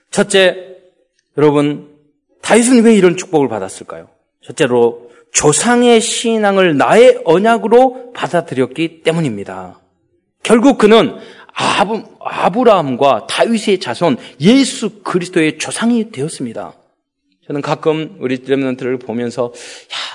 [0.10, 0.78] 첫째,
[1.38, 1.95] 여러분
[2.41, 4.10] 다윗은 왜 이런 축복을 받았을까요?
[4.41, 9.80] 첫째로 조상의 신앙을 나의 언약으로 받아들였기 때문입니다.
[10.41, 11.15] 결국 그는
[11.56, 16.74] 아브, 아브라함과 다윗의 자손 예수 그리스도의 조상이 되었습니다.
[17.48, 19.54] 저는 가끔 우리 렘런트를 보면서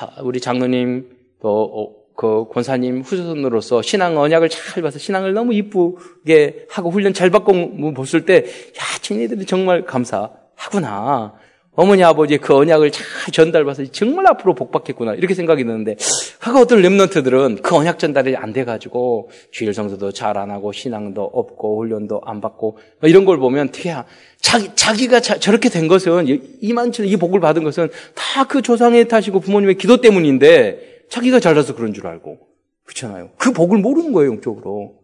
[0.02, 1.08] 야 우리 장로님
[1.40, 7.94] 또 그 권사님 후손으로서 신앙 언약을 잘 봐서 신앙을 너무 이쁘게 하고 훈련 잘 받고
[7.94, 11.32] 봤을 때, 야, 친이들이 정말 감사하구나.
[11.76, 15.96] 어머니 아버지 그 언약을 잘 전달받아서 정말 앞으로 복받겠구나 이렇게 생각이 드는데
[16.40, 21.80] 하고 어떤 렘넌트들은 그 언약 전달이 안 돼가지고 주일 성서도 잘 안 하고 신앙도 없고
[21.80, 23.94] 훈련도 안 받고 이런 걸 보면 되게
[24.40, 26.26] 자기 자기가 자, 저렇게 된 것은
[26.60, 31.92] 이만치 이 복을 받은 것은 다 그 조상의 탓이고 부모님의 기도 때문인데 자기가 잘나서 그런
[31.94, 32.38] 줄 알고.
[32.84, 33.30] 그렇잖아요.
[33.36, 34.94] 그 복을 모르는 거예요, 영적으로.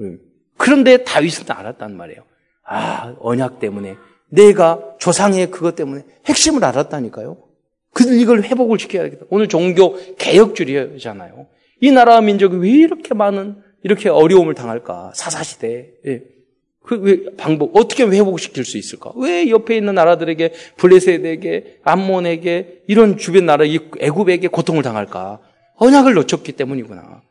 [0.00, 0.16] 예.
[0.56, 2.20] 그런데 다윗은 알았단 말이에요.
[2.64, 3.96] 아, 언약 때문에.
[4.28, 7.36] 내가 조상의 그것 때문에 핵심을 알았다니까요.
[7.92, 9.26] 그들 이걸 회복을 시켜야겠다.
[9.30, 11.46] 오늘 종교 개혁주의잖아요.
[11.80, 15.12] 이 나라 민족이 왜 이렇게 많은 이렇게 어려움을 당할까?
[15.14, 15.90] 사사시대.
[16.06, 16.22] 예.
[16.82, 19.12] 그왜 방법 어떻게 회복시킬 수 있을까?
[19.16, 25.40] 왜 옆에 있는 나라들에게 블레셋에게 암몬에게 이런 주변 나라 애굽에게 고통을 당할까?
[25.76, 27.22] 언약을 놓쳤기 때문이구나.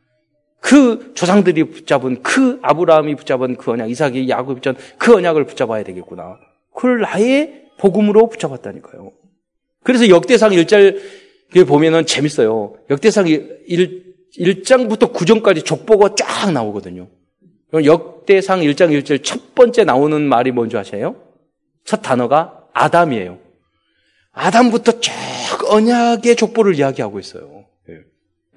[0.59, 6.37] 그 조상들이 붙잡은 그 아브라함이 붙잡은 그 언약, 이삭이 야곱이 붙잡은 그 언약을 붙잡아야 되겠구나.
[6.75, 9.11] 그걸 나의 복음으로 붙잡았다니까요.
[9.83, 10.99] 그래서 역대상 1절
[11.67, 12.75] 보면은 재밌어요.
[12.89, 17.07] 역대상 1, 1장부터 9장까지 족보가 쫙 나오거든요.
[17.73, 21.15] 역대상 1장 1절 첫 번째 나오는 말이 뭔지 아세요?
[21.83, 23.39] 첫 단어가 아담이에요.
[24.31, 25.13] 아담부터 쭉
[25.69, 27.65] 언약의 족보를 이야기하고 있어요.
[27.89, 27.99] 예.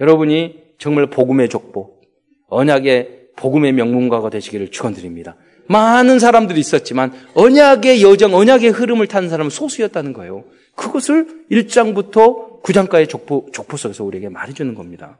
[0.00, 2.00] 여러분이 정말 복음의 족보,
[2.48, 5.36] 언약의 복음의 명문가가 되시기를 축원드립니다.
[5.68, 10.44] 많은 사람들이 있었지만 언약의 여정, 언약의 흐름을 타는 사람은 소수였다는 거예요.
[10.74, 15.18] 그것을 1장부터 9장까지 족보, 족보 속에서 우리에게 말해주는 겁니다.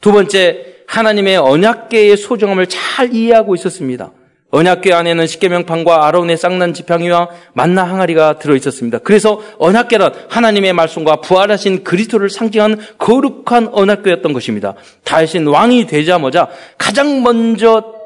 [0.00, 4.12] 두 번째, 하나님의 언약계의 소중함을 잘 이해하고 있었습니다.
[4.50, 8.98] 언약궤 안에는 십계명판과 아론의 쌍난 지팡이와 만나 항아리가 들어 있었습니다.
[8.98, 14.74] 그래서 언약궤는 하나님의 말씀과 부활하신 그리스도를 상징하는 거룩한 언약궤였던 것입니다.
[15.04, 18.01] 다윗은 왕이 되자마자 가장 먼저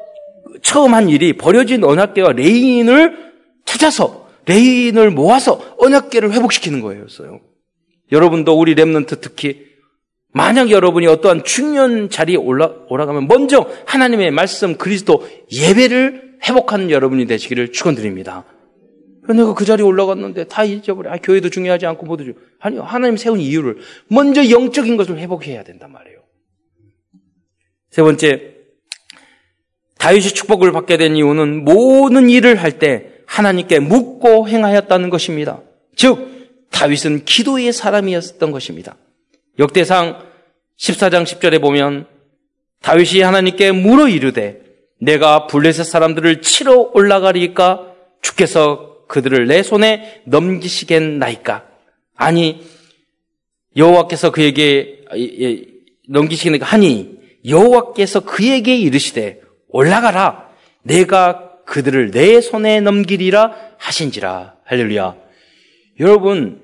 [0.66, 3.33] 처음 한 일이 버려진 언약궤와 레위인을
[3.64, 7.40] 찾아서 레위인을 모아서 언약궤를 회복시키는 거였어요.
[8.11, 9.64] 여러분도 우리 Remnant 특히
[10.33, 17.70] 만약 여러분이 어떠한 중요한 자리에 올라, 올라가면 먼저 하나님의 말씀 그리스도 예배를 회복하는 여러분이 되시기를
[17.70, 18.44] 축원드립니다.
[19.29, 21.12] 내가 그 자리에 올라갔는데 다 잊어버려.
[21.12, 22.83] 아, 교회도 중요하지 않고 중 아니요.
[22.83, 26.18] 하나님 세운 이유를 먼저 영적인 것을 회복해야 된단 말이에요.
[27.90, 28.56] 세 번째,
[29.98, 35.61] 다윗이 축복을 받게 된 이유는 모든 일을 할 때 하나님께 묻고 행하였다는 것입니다.
[35.96, 38.96] 즉, 다윗은 기도의 사람이었던 것입니다.
[39.59, 40.22] 역대상
[40.78, 42.06] 14장 10절에 보면
[42.82, 44.61] 다윗이 하나님께 물어 이르되
[45.00, 51.66] 내가 블레셋 사람들을 치러 올라가리까 주께서 그들을 내 손에 넘기시겠나이까
[52.14, 52.66] 아니
[53.76, 55.00] 여호와께서 그에게
[56.09, 59.40] 넘기시겠나이까 하니 여호와께서 그에게 이르시되
[59.76, 60.48] 올라가라
[60.82, 65.16] 내가 그들을 내 손에 넘기리라 하신지라 할렐루야
[66.00, 66.62] 여러분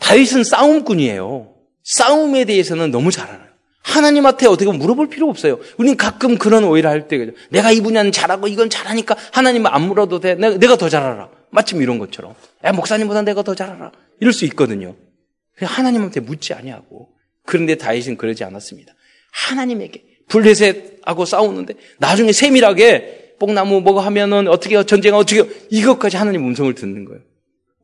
[0.00, 3.44] 다윗은 싸움꾼이에요 싸움에 대해서는 너무 잘 알아요.
[3.82, 5.60] 하나님한테 어떻게 물어볼 필요 없어요.
[5.76, 10.20] 우리는 가끔 그런 오해를 할 때, 내가 이 분야는 잘하고 이건 잘하니까 하나님 안 물어도
[10.20, 10.34] 돼.
[10.34, 11.28] 내가, 내가 더잘 알아.
[11.50, 12.34] 마침 이런 것처럼.
[12.64, 13.92] 야, 목사님보다 내가 더잘 알아.
[14.20, 14.96] 이럴 수 있거든요.
[15.60, 17.10] 하나님한테 묻지 아니하고.
[17.44, 18.94] 그런데 다윗은 그러지 않았습니다.
[19.32, 27.04] 하나님에게 블레셋하고 싸우는데 나중에 세밀하게 뽕나무 뭐가 하면은 어떻게 전쟁 어떻게 이것까지 하나님 음성을 듣는
[27.04, 27.20] 거예요.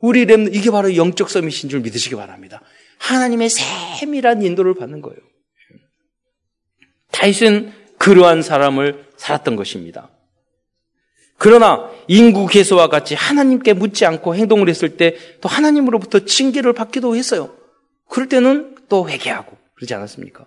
[0.01, 2.63] 우리 렘 이게 바로 영적 서밋인 줄 믿으시기 바랍니다.
[2.99, 5.19] 하나님의 세밀한 인도를 받는 거예요.
[7.13, 10.11] 다윗은 그러한 사람을 살았던 것입니다.
[11.37, 17.55] 그러나 인구 개수와 같이 하나님께 묻지 않고 행동을 했을 때 또 하나님으로부터 징계를 받기도 했어요.
[18.09, 20.47] 그럴 때는 또 회개하고 그러지 않았습니까?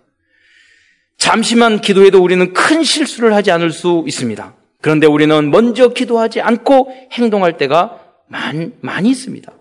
[1.18, 4.54] 잠시만 기도해도 우리는 큰 실수를 하지 않을 수 있습니다.
[4.80, 9.52] 그런데 우리는 먼저 기도하지 않고 행동할 때가 많, 많이 있습니다.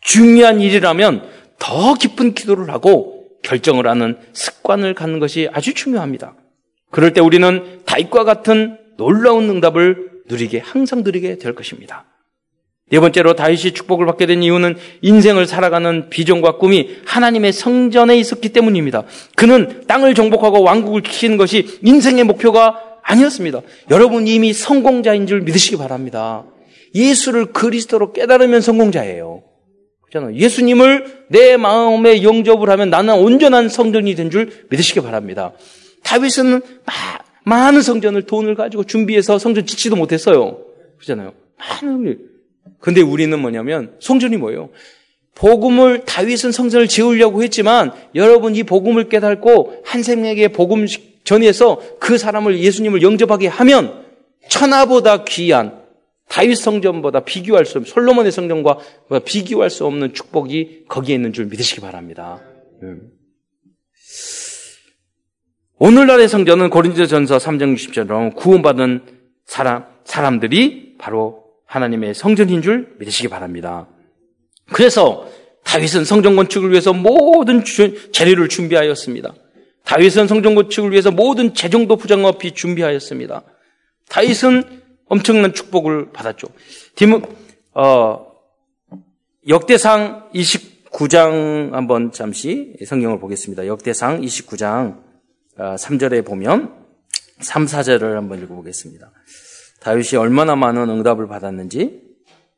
[0.00, 1.28] 중요한 일이라면
[1.58, 6.34] 더 깊은 기도를 하고 결정을 하는 습관을 갖는 것이 아주 중요합니다.
[6.90, 12.04] 그럴 때 우리는 다윗과 같은 놀라운 응답을 누리게 항상 누리게 될 것입니다.
[12.90, 19.04] 네 번째로 다윗이 축복을 받게 된 이유는 인생을 살아가는 비전과 꿈이 하나님의 성전에 있었기 때문입니다.
[19.36, 23.60] 그는 땅을 정복하고 왕국을 지키는 것이 인생의 목표가 아니었습니다.
[23.90, 26.44] 여러분 이미 성공자인 줄 믿으시기 바랍니다.
[26.94, 29.42] 예수를 그리스도로 깨달으면 성공자예요.
[30.10, 30.36] 그렇잖아요.
[30.36, 35.52] 예수님을 내 마음에 영접을 하면 나는 온전한 성전이 된 줄 믿으시기 바랍니다.
[36.04, 36.92] 다윗은 마,
[37.44, 40.58] 많은 성전을 돈을 가지고 준비해서 성전 짓지도 못했어요.
[40.96, 41.32] 그렇잖아요.
[41.58, 42.18] 많은
[42.80, 44.70] 근데 우리는 뭐냐면 성전이 뭐예요?
[45.34, 50.86] 복음을 다윗은 성전을 지으려고 했지만 여러분 이 복음을 깨닫고 한 생에게 복음
[51.22, 54.04] 전해서 그 사람을 예수님을 영접하게 하면
[54.48, 55.78] 천하보다 귀한
[56.28, 58.78] 다윗 성전보다 비교할 수 없는 솔로몬의 성전과
[59.24, 62.40] 비교할 수 없는 축복이 거기에 있는 줄 믿으시기 바랍니다.
[62.82, 63.10] 음.
[65.78, 69.02] 오늘날의 성전은 고린도전서 3장 60절처럼 구원받은
[69.46, 73.86] 사람 사람들이 바로 하나님의 성전인 줄 믿으시기 바랍니다.
[74.72, 75.28] 그래서
[75.64, 77.62] 다윗은 성전 건축을 위해서 모든
[78.12, 79.34] 재료를 준비하였습니다.
[79.84, 83.42] 다윗은 성전 건축을 위해서 모든 재정도 부정업이 준비하였습니다.
[84.08, 86.48] 다윗은 엄청난 축복을 받았죠.
[86.94, 87.22] 디모,
[87.74, 88.26] 어,
[89.46, 93.66] 역대상 29장 한번 잠시 성경을 보겠습니다.
[93.66, 95.02] 역대상 29장
[95.58, 96.74] 3절에 어, 보면
[97.40, 99.10] 3, 4절을 한번 읽어보겠습니다.
[99.80, 102.02] 다윗이 얼마나 많은 응답을 받았는지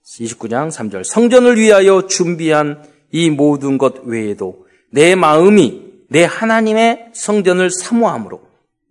[0.04, 8.42] 29장 3절 성전을 위하여 준비한 이 모든 것 외에도 내 마음이 내 하나님의 성전을 사모함으로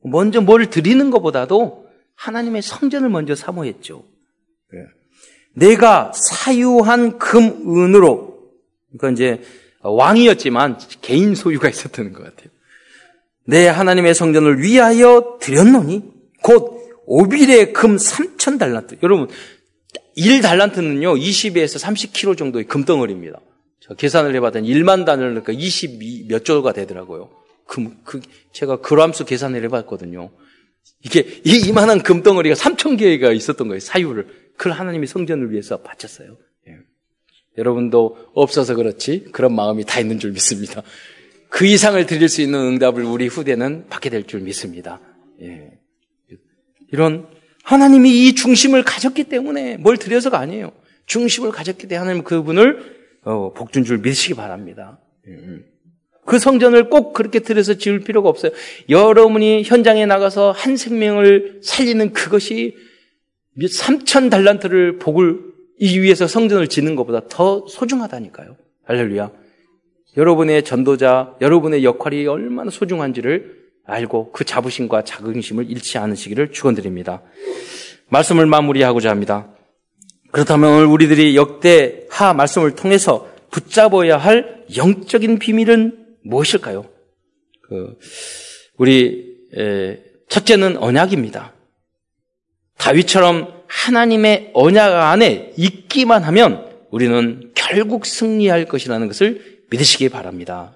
[0.04, 4.04] 먼저 뭘 드리는 것보다도 하나님의 성전을 먼저 사모했죠.
[4.74, 4.78] 예.
[5.54, 8.40] 내가 사유한 금, 은으로
[8.98, 9.44] 그러니까 이제
[9.82, 12.50] 왕이었지만 개인 소유가 있었던 것 같아요.
[13.46, 16.04] 내 하나님의 성전을 위하여 드렸노니
[16.44, 16.79] 곧
[17.10, 18.98] 오빌의 금 3천 달란트.
[19.02, 19.28] 여러분
[20.16, 23.40] 1 달란트는요 20에서 30kg 정도의 금덩어리입니다.
[23.80, 27.32] 저 계산을 해봤더니 1만 단을 그러니까 20몇 조가 되더라고요.
[27.66, 30.30] 금, 그, 제가 그람수 계산을 해봤거든요.
[31.04, 33.80] 이게 이 이만한 금덩어리가 3천 개가 있었던 거예요.
[33.80, 34.28] 사유를.
[34.58, 36.38] 그걸 하나님이 성전을 위해서 바쳤어요.
[36.68, 36.74] 예.
[37.58, 40.84] 여러분도 없어서 그렇지 그런 마음이 다 있는 줄 믿습니다.
[41.50, 45.00] 그 이상을 드릴 수 있는 응답을 우리 후대는 받게 될 줄 믿습니다.
[45.42, 45.79] 예.
[46.92, 47.28] 이런
[47.64, 50.72] 하나님이 이 중심을 가졌기 때문에 뭘 드려서가 아니에요.
[51.06, 55.00] 중심을 가졌기 때문에 하나님 그분을 어, 복준 줄 믿으시기 바랍니다.
[55.28, 55.34] 예.
[56.26, 58.52] 그 성전을 꼭 그렇게 들여서 지을 필요가 없어요.
[58.88, 62.76] 여러분이 현장에 나가서 한 생명을 살리는 그것이
[63.60, 65.40] 3천 달란트를 복을
[65.80, 68.56] 이 위해서 성전을 짓는 것보다 더 소중하다니까요.
[68.86, 69.32] 할렐루야.
[70.18, 73.58] 여러분의 전도자, 여러분의 역할이 얼마나 소중한지를
[73.90, 77.22] 알고 그 자부심과 자긍심을 잃지 않으시기를 축원드립니다.
[78.10, 79.50] 말씀을 마무리하고자 합니다.
[80.32, 86.86] 그렇다면 오늘 우리들이 역대 하 말씀을 통해서 붙잡아야 할 영적인 비밀은 무엇일까요?
[87.68, 87.98] 그
[88.78, 91.54] 우리 에, 첫째는 언약입니다.
[92.78, 100.74] 다윗처럼 하나님의 언약 안에 있기만 하면 우리는 결국 승리할 것이라는 것을 믿으시기 바랍니다.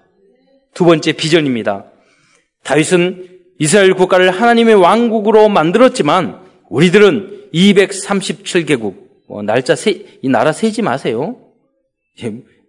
[0.73, 1.85] 두 번째 비전입니다.
[2.63, 11.37] 다윗은 이스라엘 국가를 하나님의 왕국으로 만들었지만 우리들은 237개국 뭐 날짜 세, 이 나라 세지 마세요.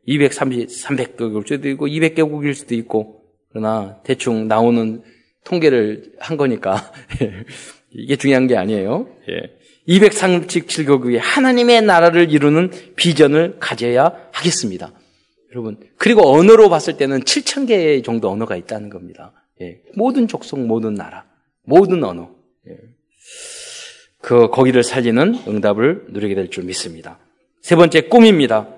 [0.07, 5.03] 230, 300개국일 수도 있고 200개국일 수도 있고 그러나 대충 나오는
[5.45, 6.93] 통계를 한 거니까
[7.93, 9.09] 이게 중요한 게 아니에요.
[9.89, 14.93] 237개국의 하나님의 나라를 이루는 비전을 가져야 하겠습니다.
[15.53, 19.44] 여러분 그리고 언어로 봤을 때는 7천 개 정도 언어가 있다는 겁니다.
[19.61, 21.25] 예, 모든 족속, 모든 나라,
[21.65, 22.31] 모든 언어.
[22.69, 22.77] 예.
[24.21, 27.19] 그 거기를 살리는 응답을 누리게 될 줄 믿습니다.
[27.61, 28.69] 세 번째 꿈입니다.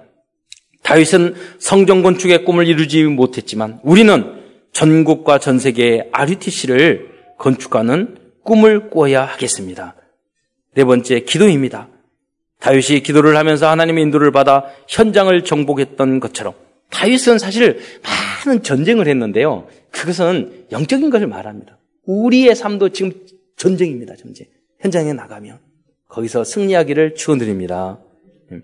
[0.82, 9.96] 다윗은 성전 건축의 꿈을 이루지 못했지만 우리는 전국과 전 세계의 RUTC를 건축하는 꿈을 꿔야 하겠습니다.
[10.74, 11.88] 네 번째 기도입니다.
[12.60, 16.54] 다윗이 기도를 하면서 하나님의 인도를 받아 현장을 정복했던 것처럼
[16.90, 19.68] 다윗은 사실 많은 전쟁을 했는데요.
[19.90, 21.78] 그것은 영적인 것을 말합니다.
[22.04, 23.12] 우리의 삶도 지금
[23.56, 24.14] 전쟁입니다.
[24.16, 24.46] 전쟁.
[24.80, 25.58] 현장에 나가면
[26.08, 27.98] 거기서 승리하기를 축원드립니다.
[28.52, 28.62] 음.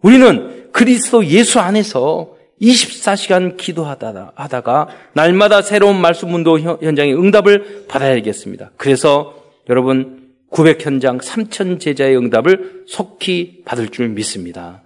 [0.00, 8.72] 우리는 그리스도 예수 안에서 24시간 기도하다가 날마다 새로운 말씀 문도 현장의 응답을 받아야겠습니다.
[8.76, 14.82] 그래서 여러분 900 현장 3천 제자의 응답을 속히 받을 줄 믿습니다.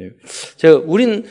[0.00, 0.10] 예.
[0.56, 1.24] 제가 우린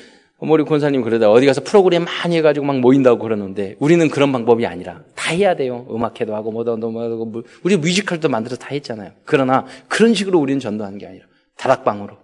[0.49, 5.03] 우리 권사님 그러다 어디 가서 프로그램 많이 해가지고 막 모인다고 그러는데 우리는 그런 방법이 아니라
[5.15, 5.85] 다 해야 돼요.
[5.91, 9.11] 음악회도 하고 뭐도 하고 뭐 우리 뮤지컬도 만들어서 다 했잖아요.
[9.23, 11.25] 그러나 그런 식으로 우리는 전도하는 게 아니라
[11.57, 12.17] 다락방으로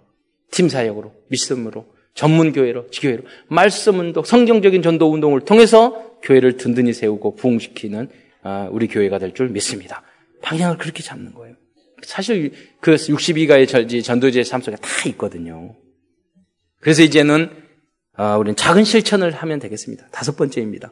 [0.49, 7.35] 팀 사역으로, 믿음으로, 전문 교회로, 지교회로, 말씀 운동, 성경적인 전도 운동을 통해서 교회를 든든히 세우고
[7.35, 8.09] 부흥시키는
[8.41, 10.01] 아, 우리 교회가 될 줄 믿습니다.
[10.41, 11.55] 방향을 그렇게 잡는 거예요.
[12.01, 15.75] 사실 그 62가의 절지 전도제의 삶 속에 다 있거든요.
[16.79, 17.66] 그래서 이제는
[18.17, 20.07] 아, 우리는 작은 실천을 하면 되겠습니다.
[20.11, 20.91] 다섯 번째입니다.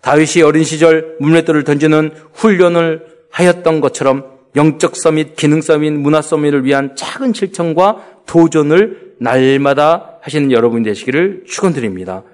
[0.00, 6.96] 다윗이 어린 시절 물맷돌을 던지는 훈련을 하였던 것처럼 영적 서밋, 기능 서밋, 문화 서밋을 위한
[6.96, 12.24] 작은 실천과 도전을 날마다 하시는 여러분이 되시기를 축원드립니다.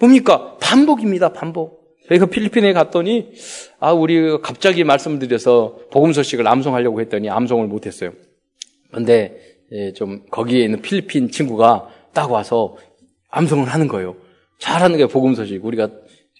[0.00, 0.56] 뭡니까?
[0.60, 1.32] 반복입니다.
[1.32, 1.84] 반복.
[2.08, 3.32] 저희가 필리핀에 갔더니
[3.80, 8.12] 아 우리 갑자기 말씀드려서 복음 소식을 암송하려고 했더니 암송을 못했어요.
[8.90, 12.76] 그런데 예, 좀 거기에 있는 필리핀 친구가 딱 와서
[13.34, 14.16] 암송을 하는 거예요.
[14.58, 15.64] 잘하는 게 복음 소식.
[15.64, 15.90] 우리가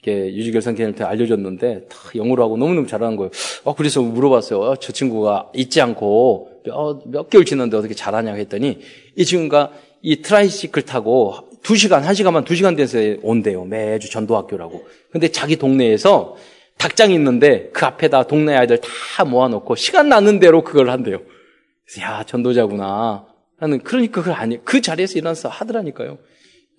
[0.03, 3.31] 이렇게 유지결 선생님한테 알려줬는데 다 영어로 하고 너무너무 잘하는 거예요.
[3.65, 4.61] 어, 그래서 물어봤어요.
[4.61, 8.79] 어, 저 친구가 잊지 않고 몇, 몇 개월 지났는데 어떻게 잘하냐고 했더니
[9.17, 9.73] 이 친구가
[10.03, 13.65] 이 tricycle 타고 2시간, 1시간만 2시간 돼서 온대요.
[13.65, 14.87] 매주 전도학교라고.
[15.11, 16.37] 근데 자기 동네에서
[16.77, 21.21] 닭장이 있는데 그 앞에다 동네 아이들 다 모아놓고 시간 나는 대로 그걸 한대요.
[21.87, 23.27] 그래서 야, 전도자구나.
[23.59, 26.19] 나는 그러니까 그걸 아니, 그 자리에서 일어나서 하더라니까요.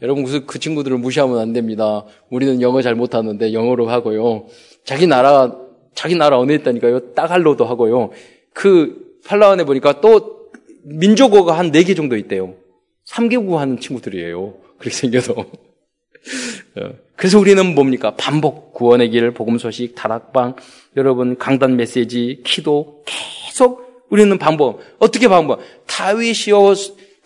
[0.01, 2.05] 여러분, 그, 그 친구들을 무시하면 안 됩니다.
[2.29, 4.47] 우리는 영어 잘 못하는데 영어로 하고요.
[4.83, 5.55] 자기 나라,
[5.93, 7.13] 자기 나라 언어 있다니까요.
[7.13, 8.11] 따갈로도 하고요.
[8.53, 10.49] 그 팔라완에 보니까 또
[10.83, 12.55] 민족어가 한 4개 정도 있대요.
[13.07, 14.53] 3개국 하는 친구들이에요.
[14.77, 15.33] 그렇게 생겨서.
[16.77, 18.15] 어, 그래서 우리는 뭡니까?
[18.15, 20.55] 반복, 구원의 길, 복음 소식, 다락방,
[20.97, 24.81] 여러분 강단 메시지, 기도 계속 우리는 반복.
[24.99, 25.61] 어떻게 반복?
[25.87, 26.73] 다윗이요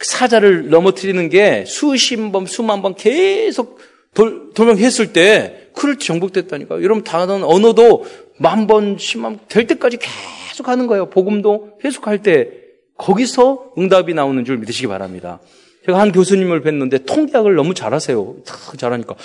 [0.02, 3.80] 사자를 넘어뜨리는 게 수십 번, 수만 번 계속
[4.14, 6.82] 돌, 돌명했을 때 그를 정복됐다니까.
[6.82, 8.06] 여러분 다른 언어도
[8.38, 11.10] 만 번, 십만 번 될 때까지 계속 하는 거예요.
[11.10, 12.50] 복음도 계속할 때
[12.98, 15.40] 거기서 응답이 나오는 줄 믿으시기 바랍니다.
[15.86, 18.36] 제가 한 교수님을 뵀는데 통계학을 너무 잘하세요.
[18.78, 19.16] 잘하니까.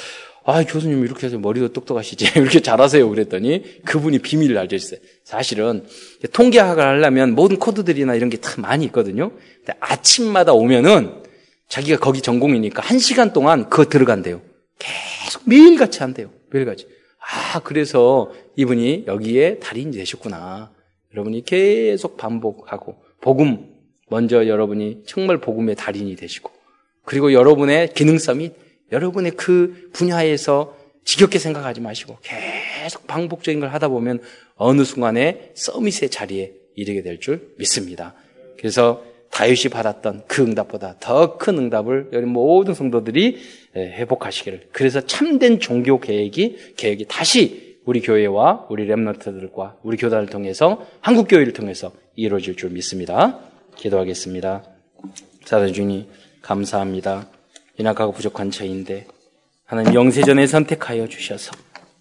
[0.46, 2.26] 아, 교수님 이렇게 해서 머리도 똑똑하시지.
[2.38, 3.08] 이렇게 잘하세요.
[3.08, 5.84] 그랬더니 그분이 비밀을 알려주어요 사실은
[6.32, 9.30] 통계학을 하려면 모든 코드들이나 이런 게 다 많이 있거든요.
[9.64, 11.22] 근데 아침마다 오면은
[11.68, 14.42] 자기가 거기 전공이니까 한 시간 동안 그거 들어간대요.
[14.78, 16.30] 계속 매일같이 한대요.
[16.50, 16.86] 매일같이.
[17.20, 20.72] 아, 그래서 이분이 여기에 달인이 되셨구나.
[21.14, 23.70] 여러분이 계속 반복하고 복음
[24.10, 26.50] 먼저 여러분이 정말 복음의 달인이 되시고
[27.04, 28.50] 그리고 여러분의 기능성이
[28.92, 34.20] 여러분의 그 분야에서 지겹게 생각하지 마시고 계속 반복적인 걸 하다 보면
[34.56, 38.14] 어느 순간에 서밋의 자리에 이르게 될 줄 믿습니다.
[38.58, 43.38] 그래서 다윗이 받았던 그 응답보다 더 큰 응답을 여기 모든 성도들이
[43.76, 44.68] 회복하시기를.
[44.72, 51.52] 그래서 참된 종교 계획이 계획이 다시 우리 교회와 우리 렘너트들과 우리 교단을 통해서 한국 교회를
[51.52, 53.40] 통해서 이루어질 줄 믿습니다.
[53.76, 54.64] 기도하겠습니다.
[55.44, 56.06] 사도 주님
[56.40, 57.28] 감사합니다.
[57.78, 59.06] 연약하고 부족한 저인데
[59.64, 61.52] 하나님 영세전에 선택하여 주셔서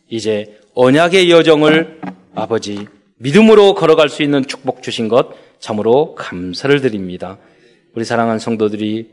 [0.10, 2.02] 이제 언약의 여정을
[2.36, 7.38] 아버지 믿음으로 걸어갈 수 있는 축복 주신 것 참으로 감사를 드립니다.
[7.96, 9.10] 우리 사랑하는 성도들이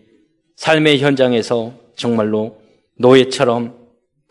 [0.56, 2.58] 삶의 현장에서 정말로
[2.98, 3.76] 노예처럼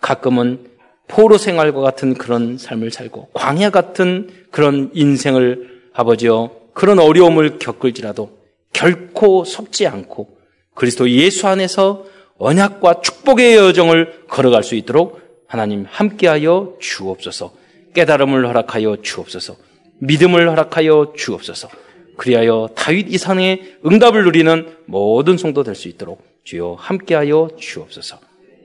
[0.01, 0.67] 가끔은
[1.07, 8.37] 포로 생활과 같은 그런 삶을 살고 광야 같은 그런 인생을 아버지여 그런 어려움을 겪을지라도
[8.73, 10.37] 결코 속지 않고
[10.75, 12.05] 그리스도 예수 안에서
[12.39, 17.53] 언약과 축복의 여정을 걸어갈 수 있도록 하나님 함께하여 주옵소서.
[17.93, 19.55] 깨달음을 허락하여 주옵소서.
[19.99, 21.69] 믿음을 허락하여 주옵소서.
[22.17, 28.19] 그리하여 다윗 이상의 응답을 누리는 모든 성도 될 수 있도록 주여 함께하여 주옵소서.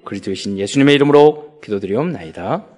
[0.04, 2.73] 그리스도이신 예수님의 이름으로 기도드리옵나이다.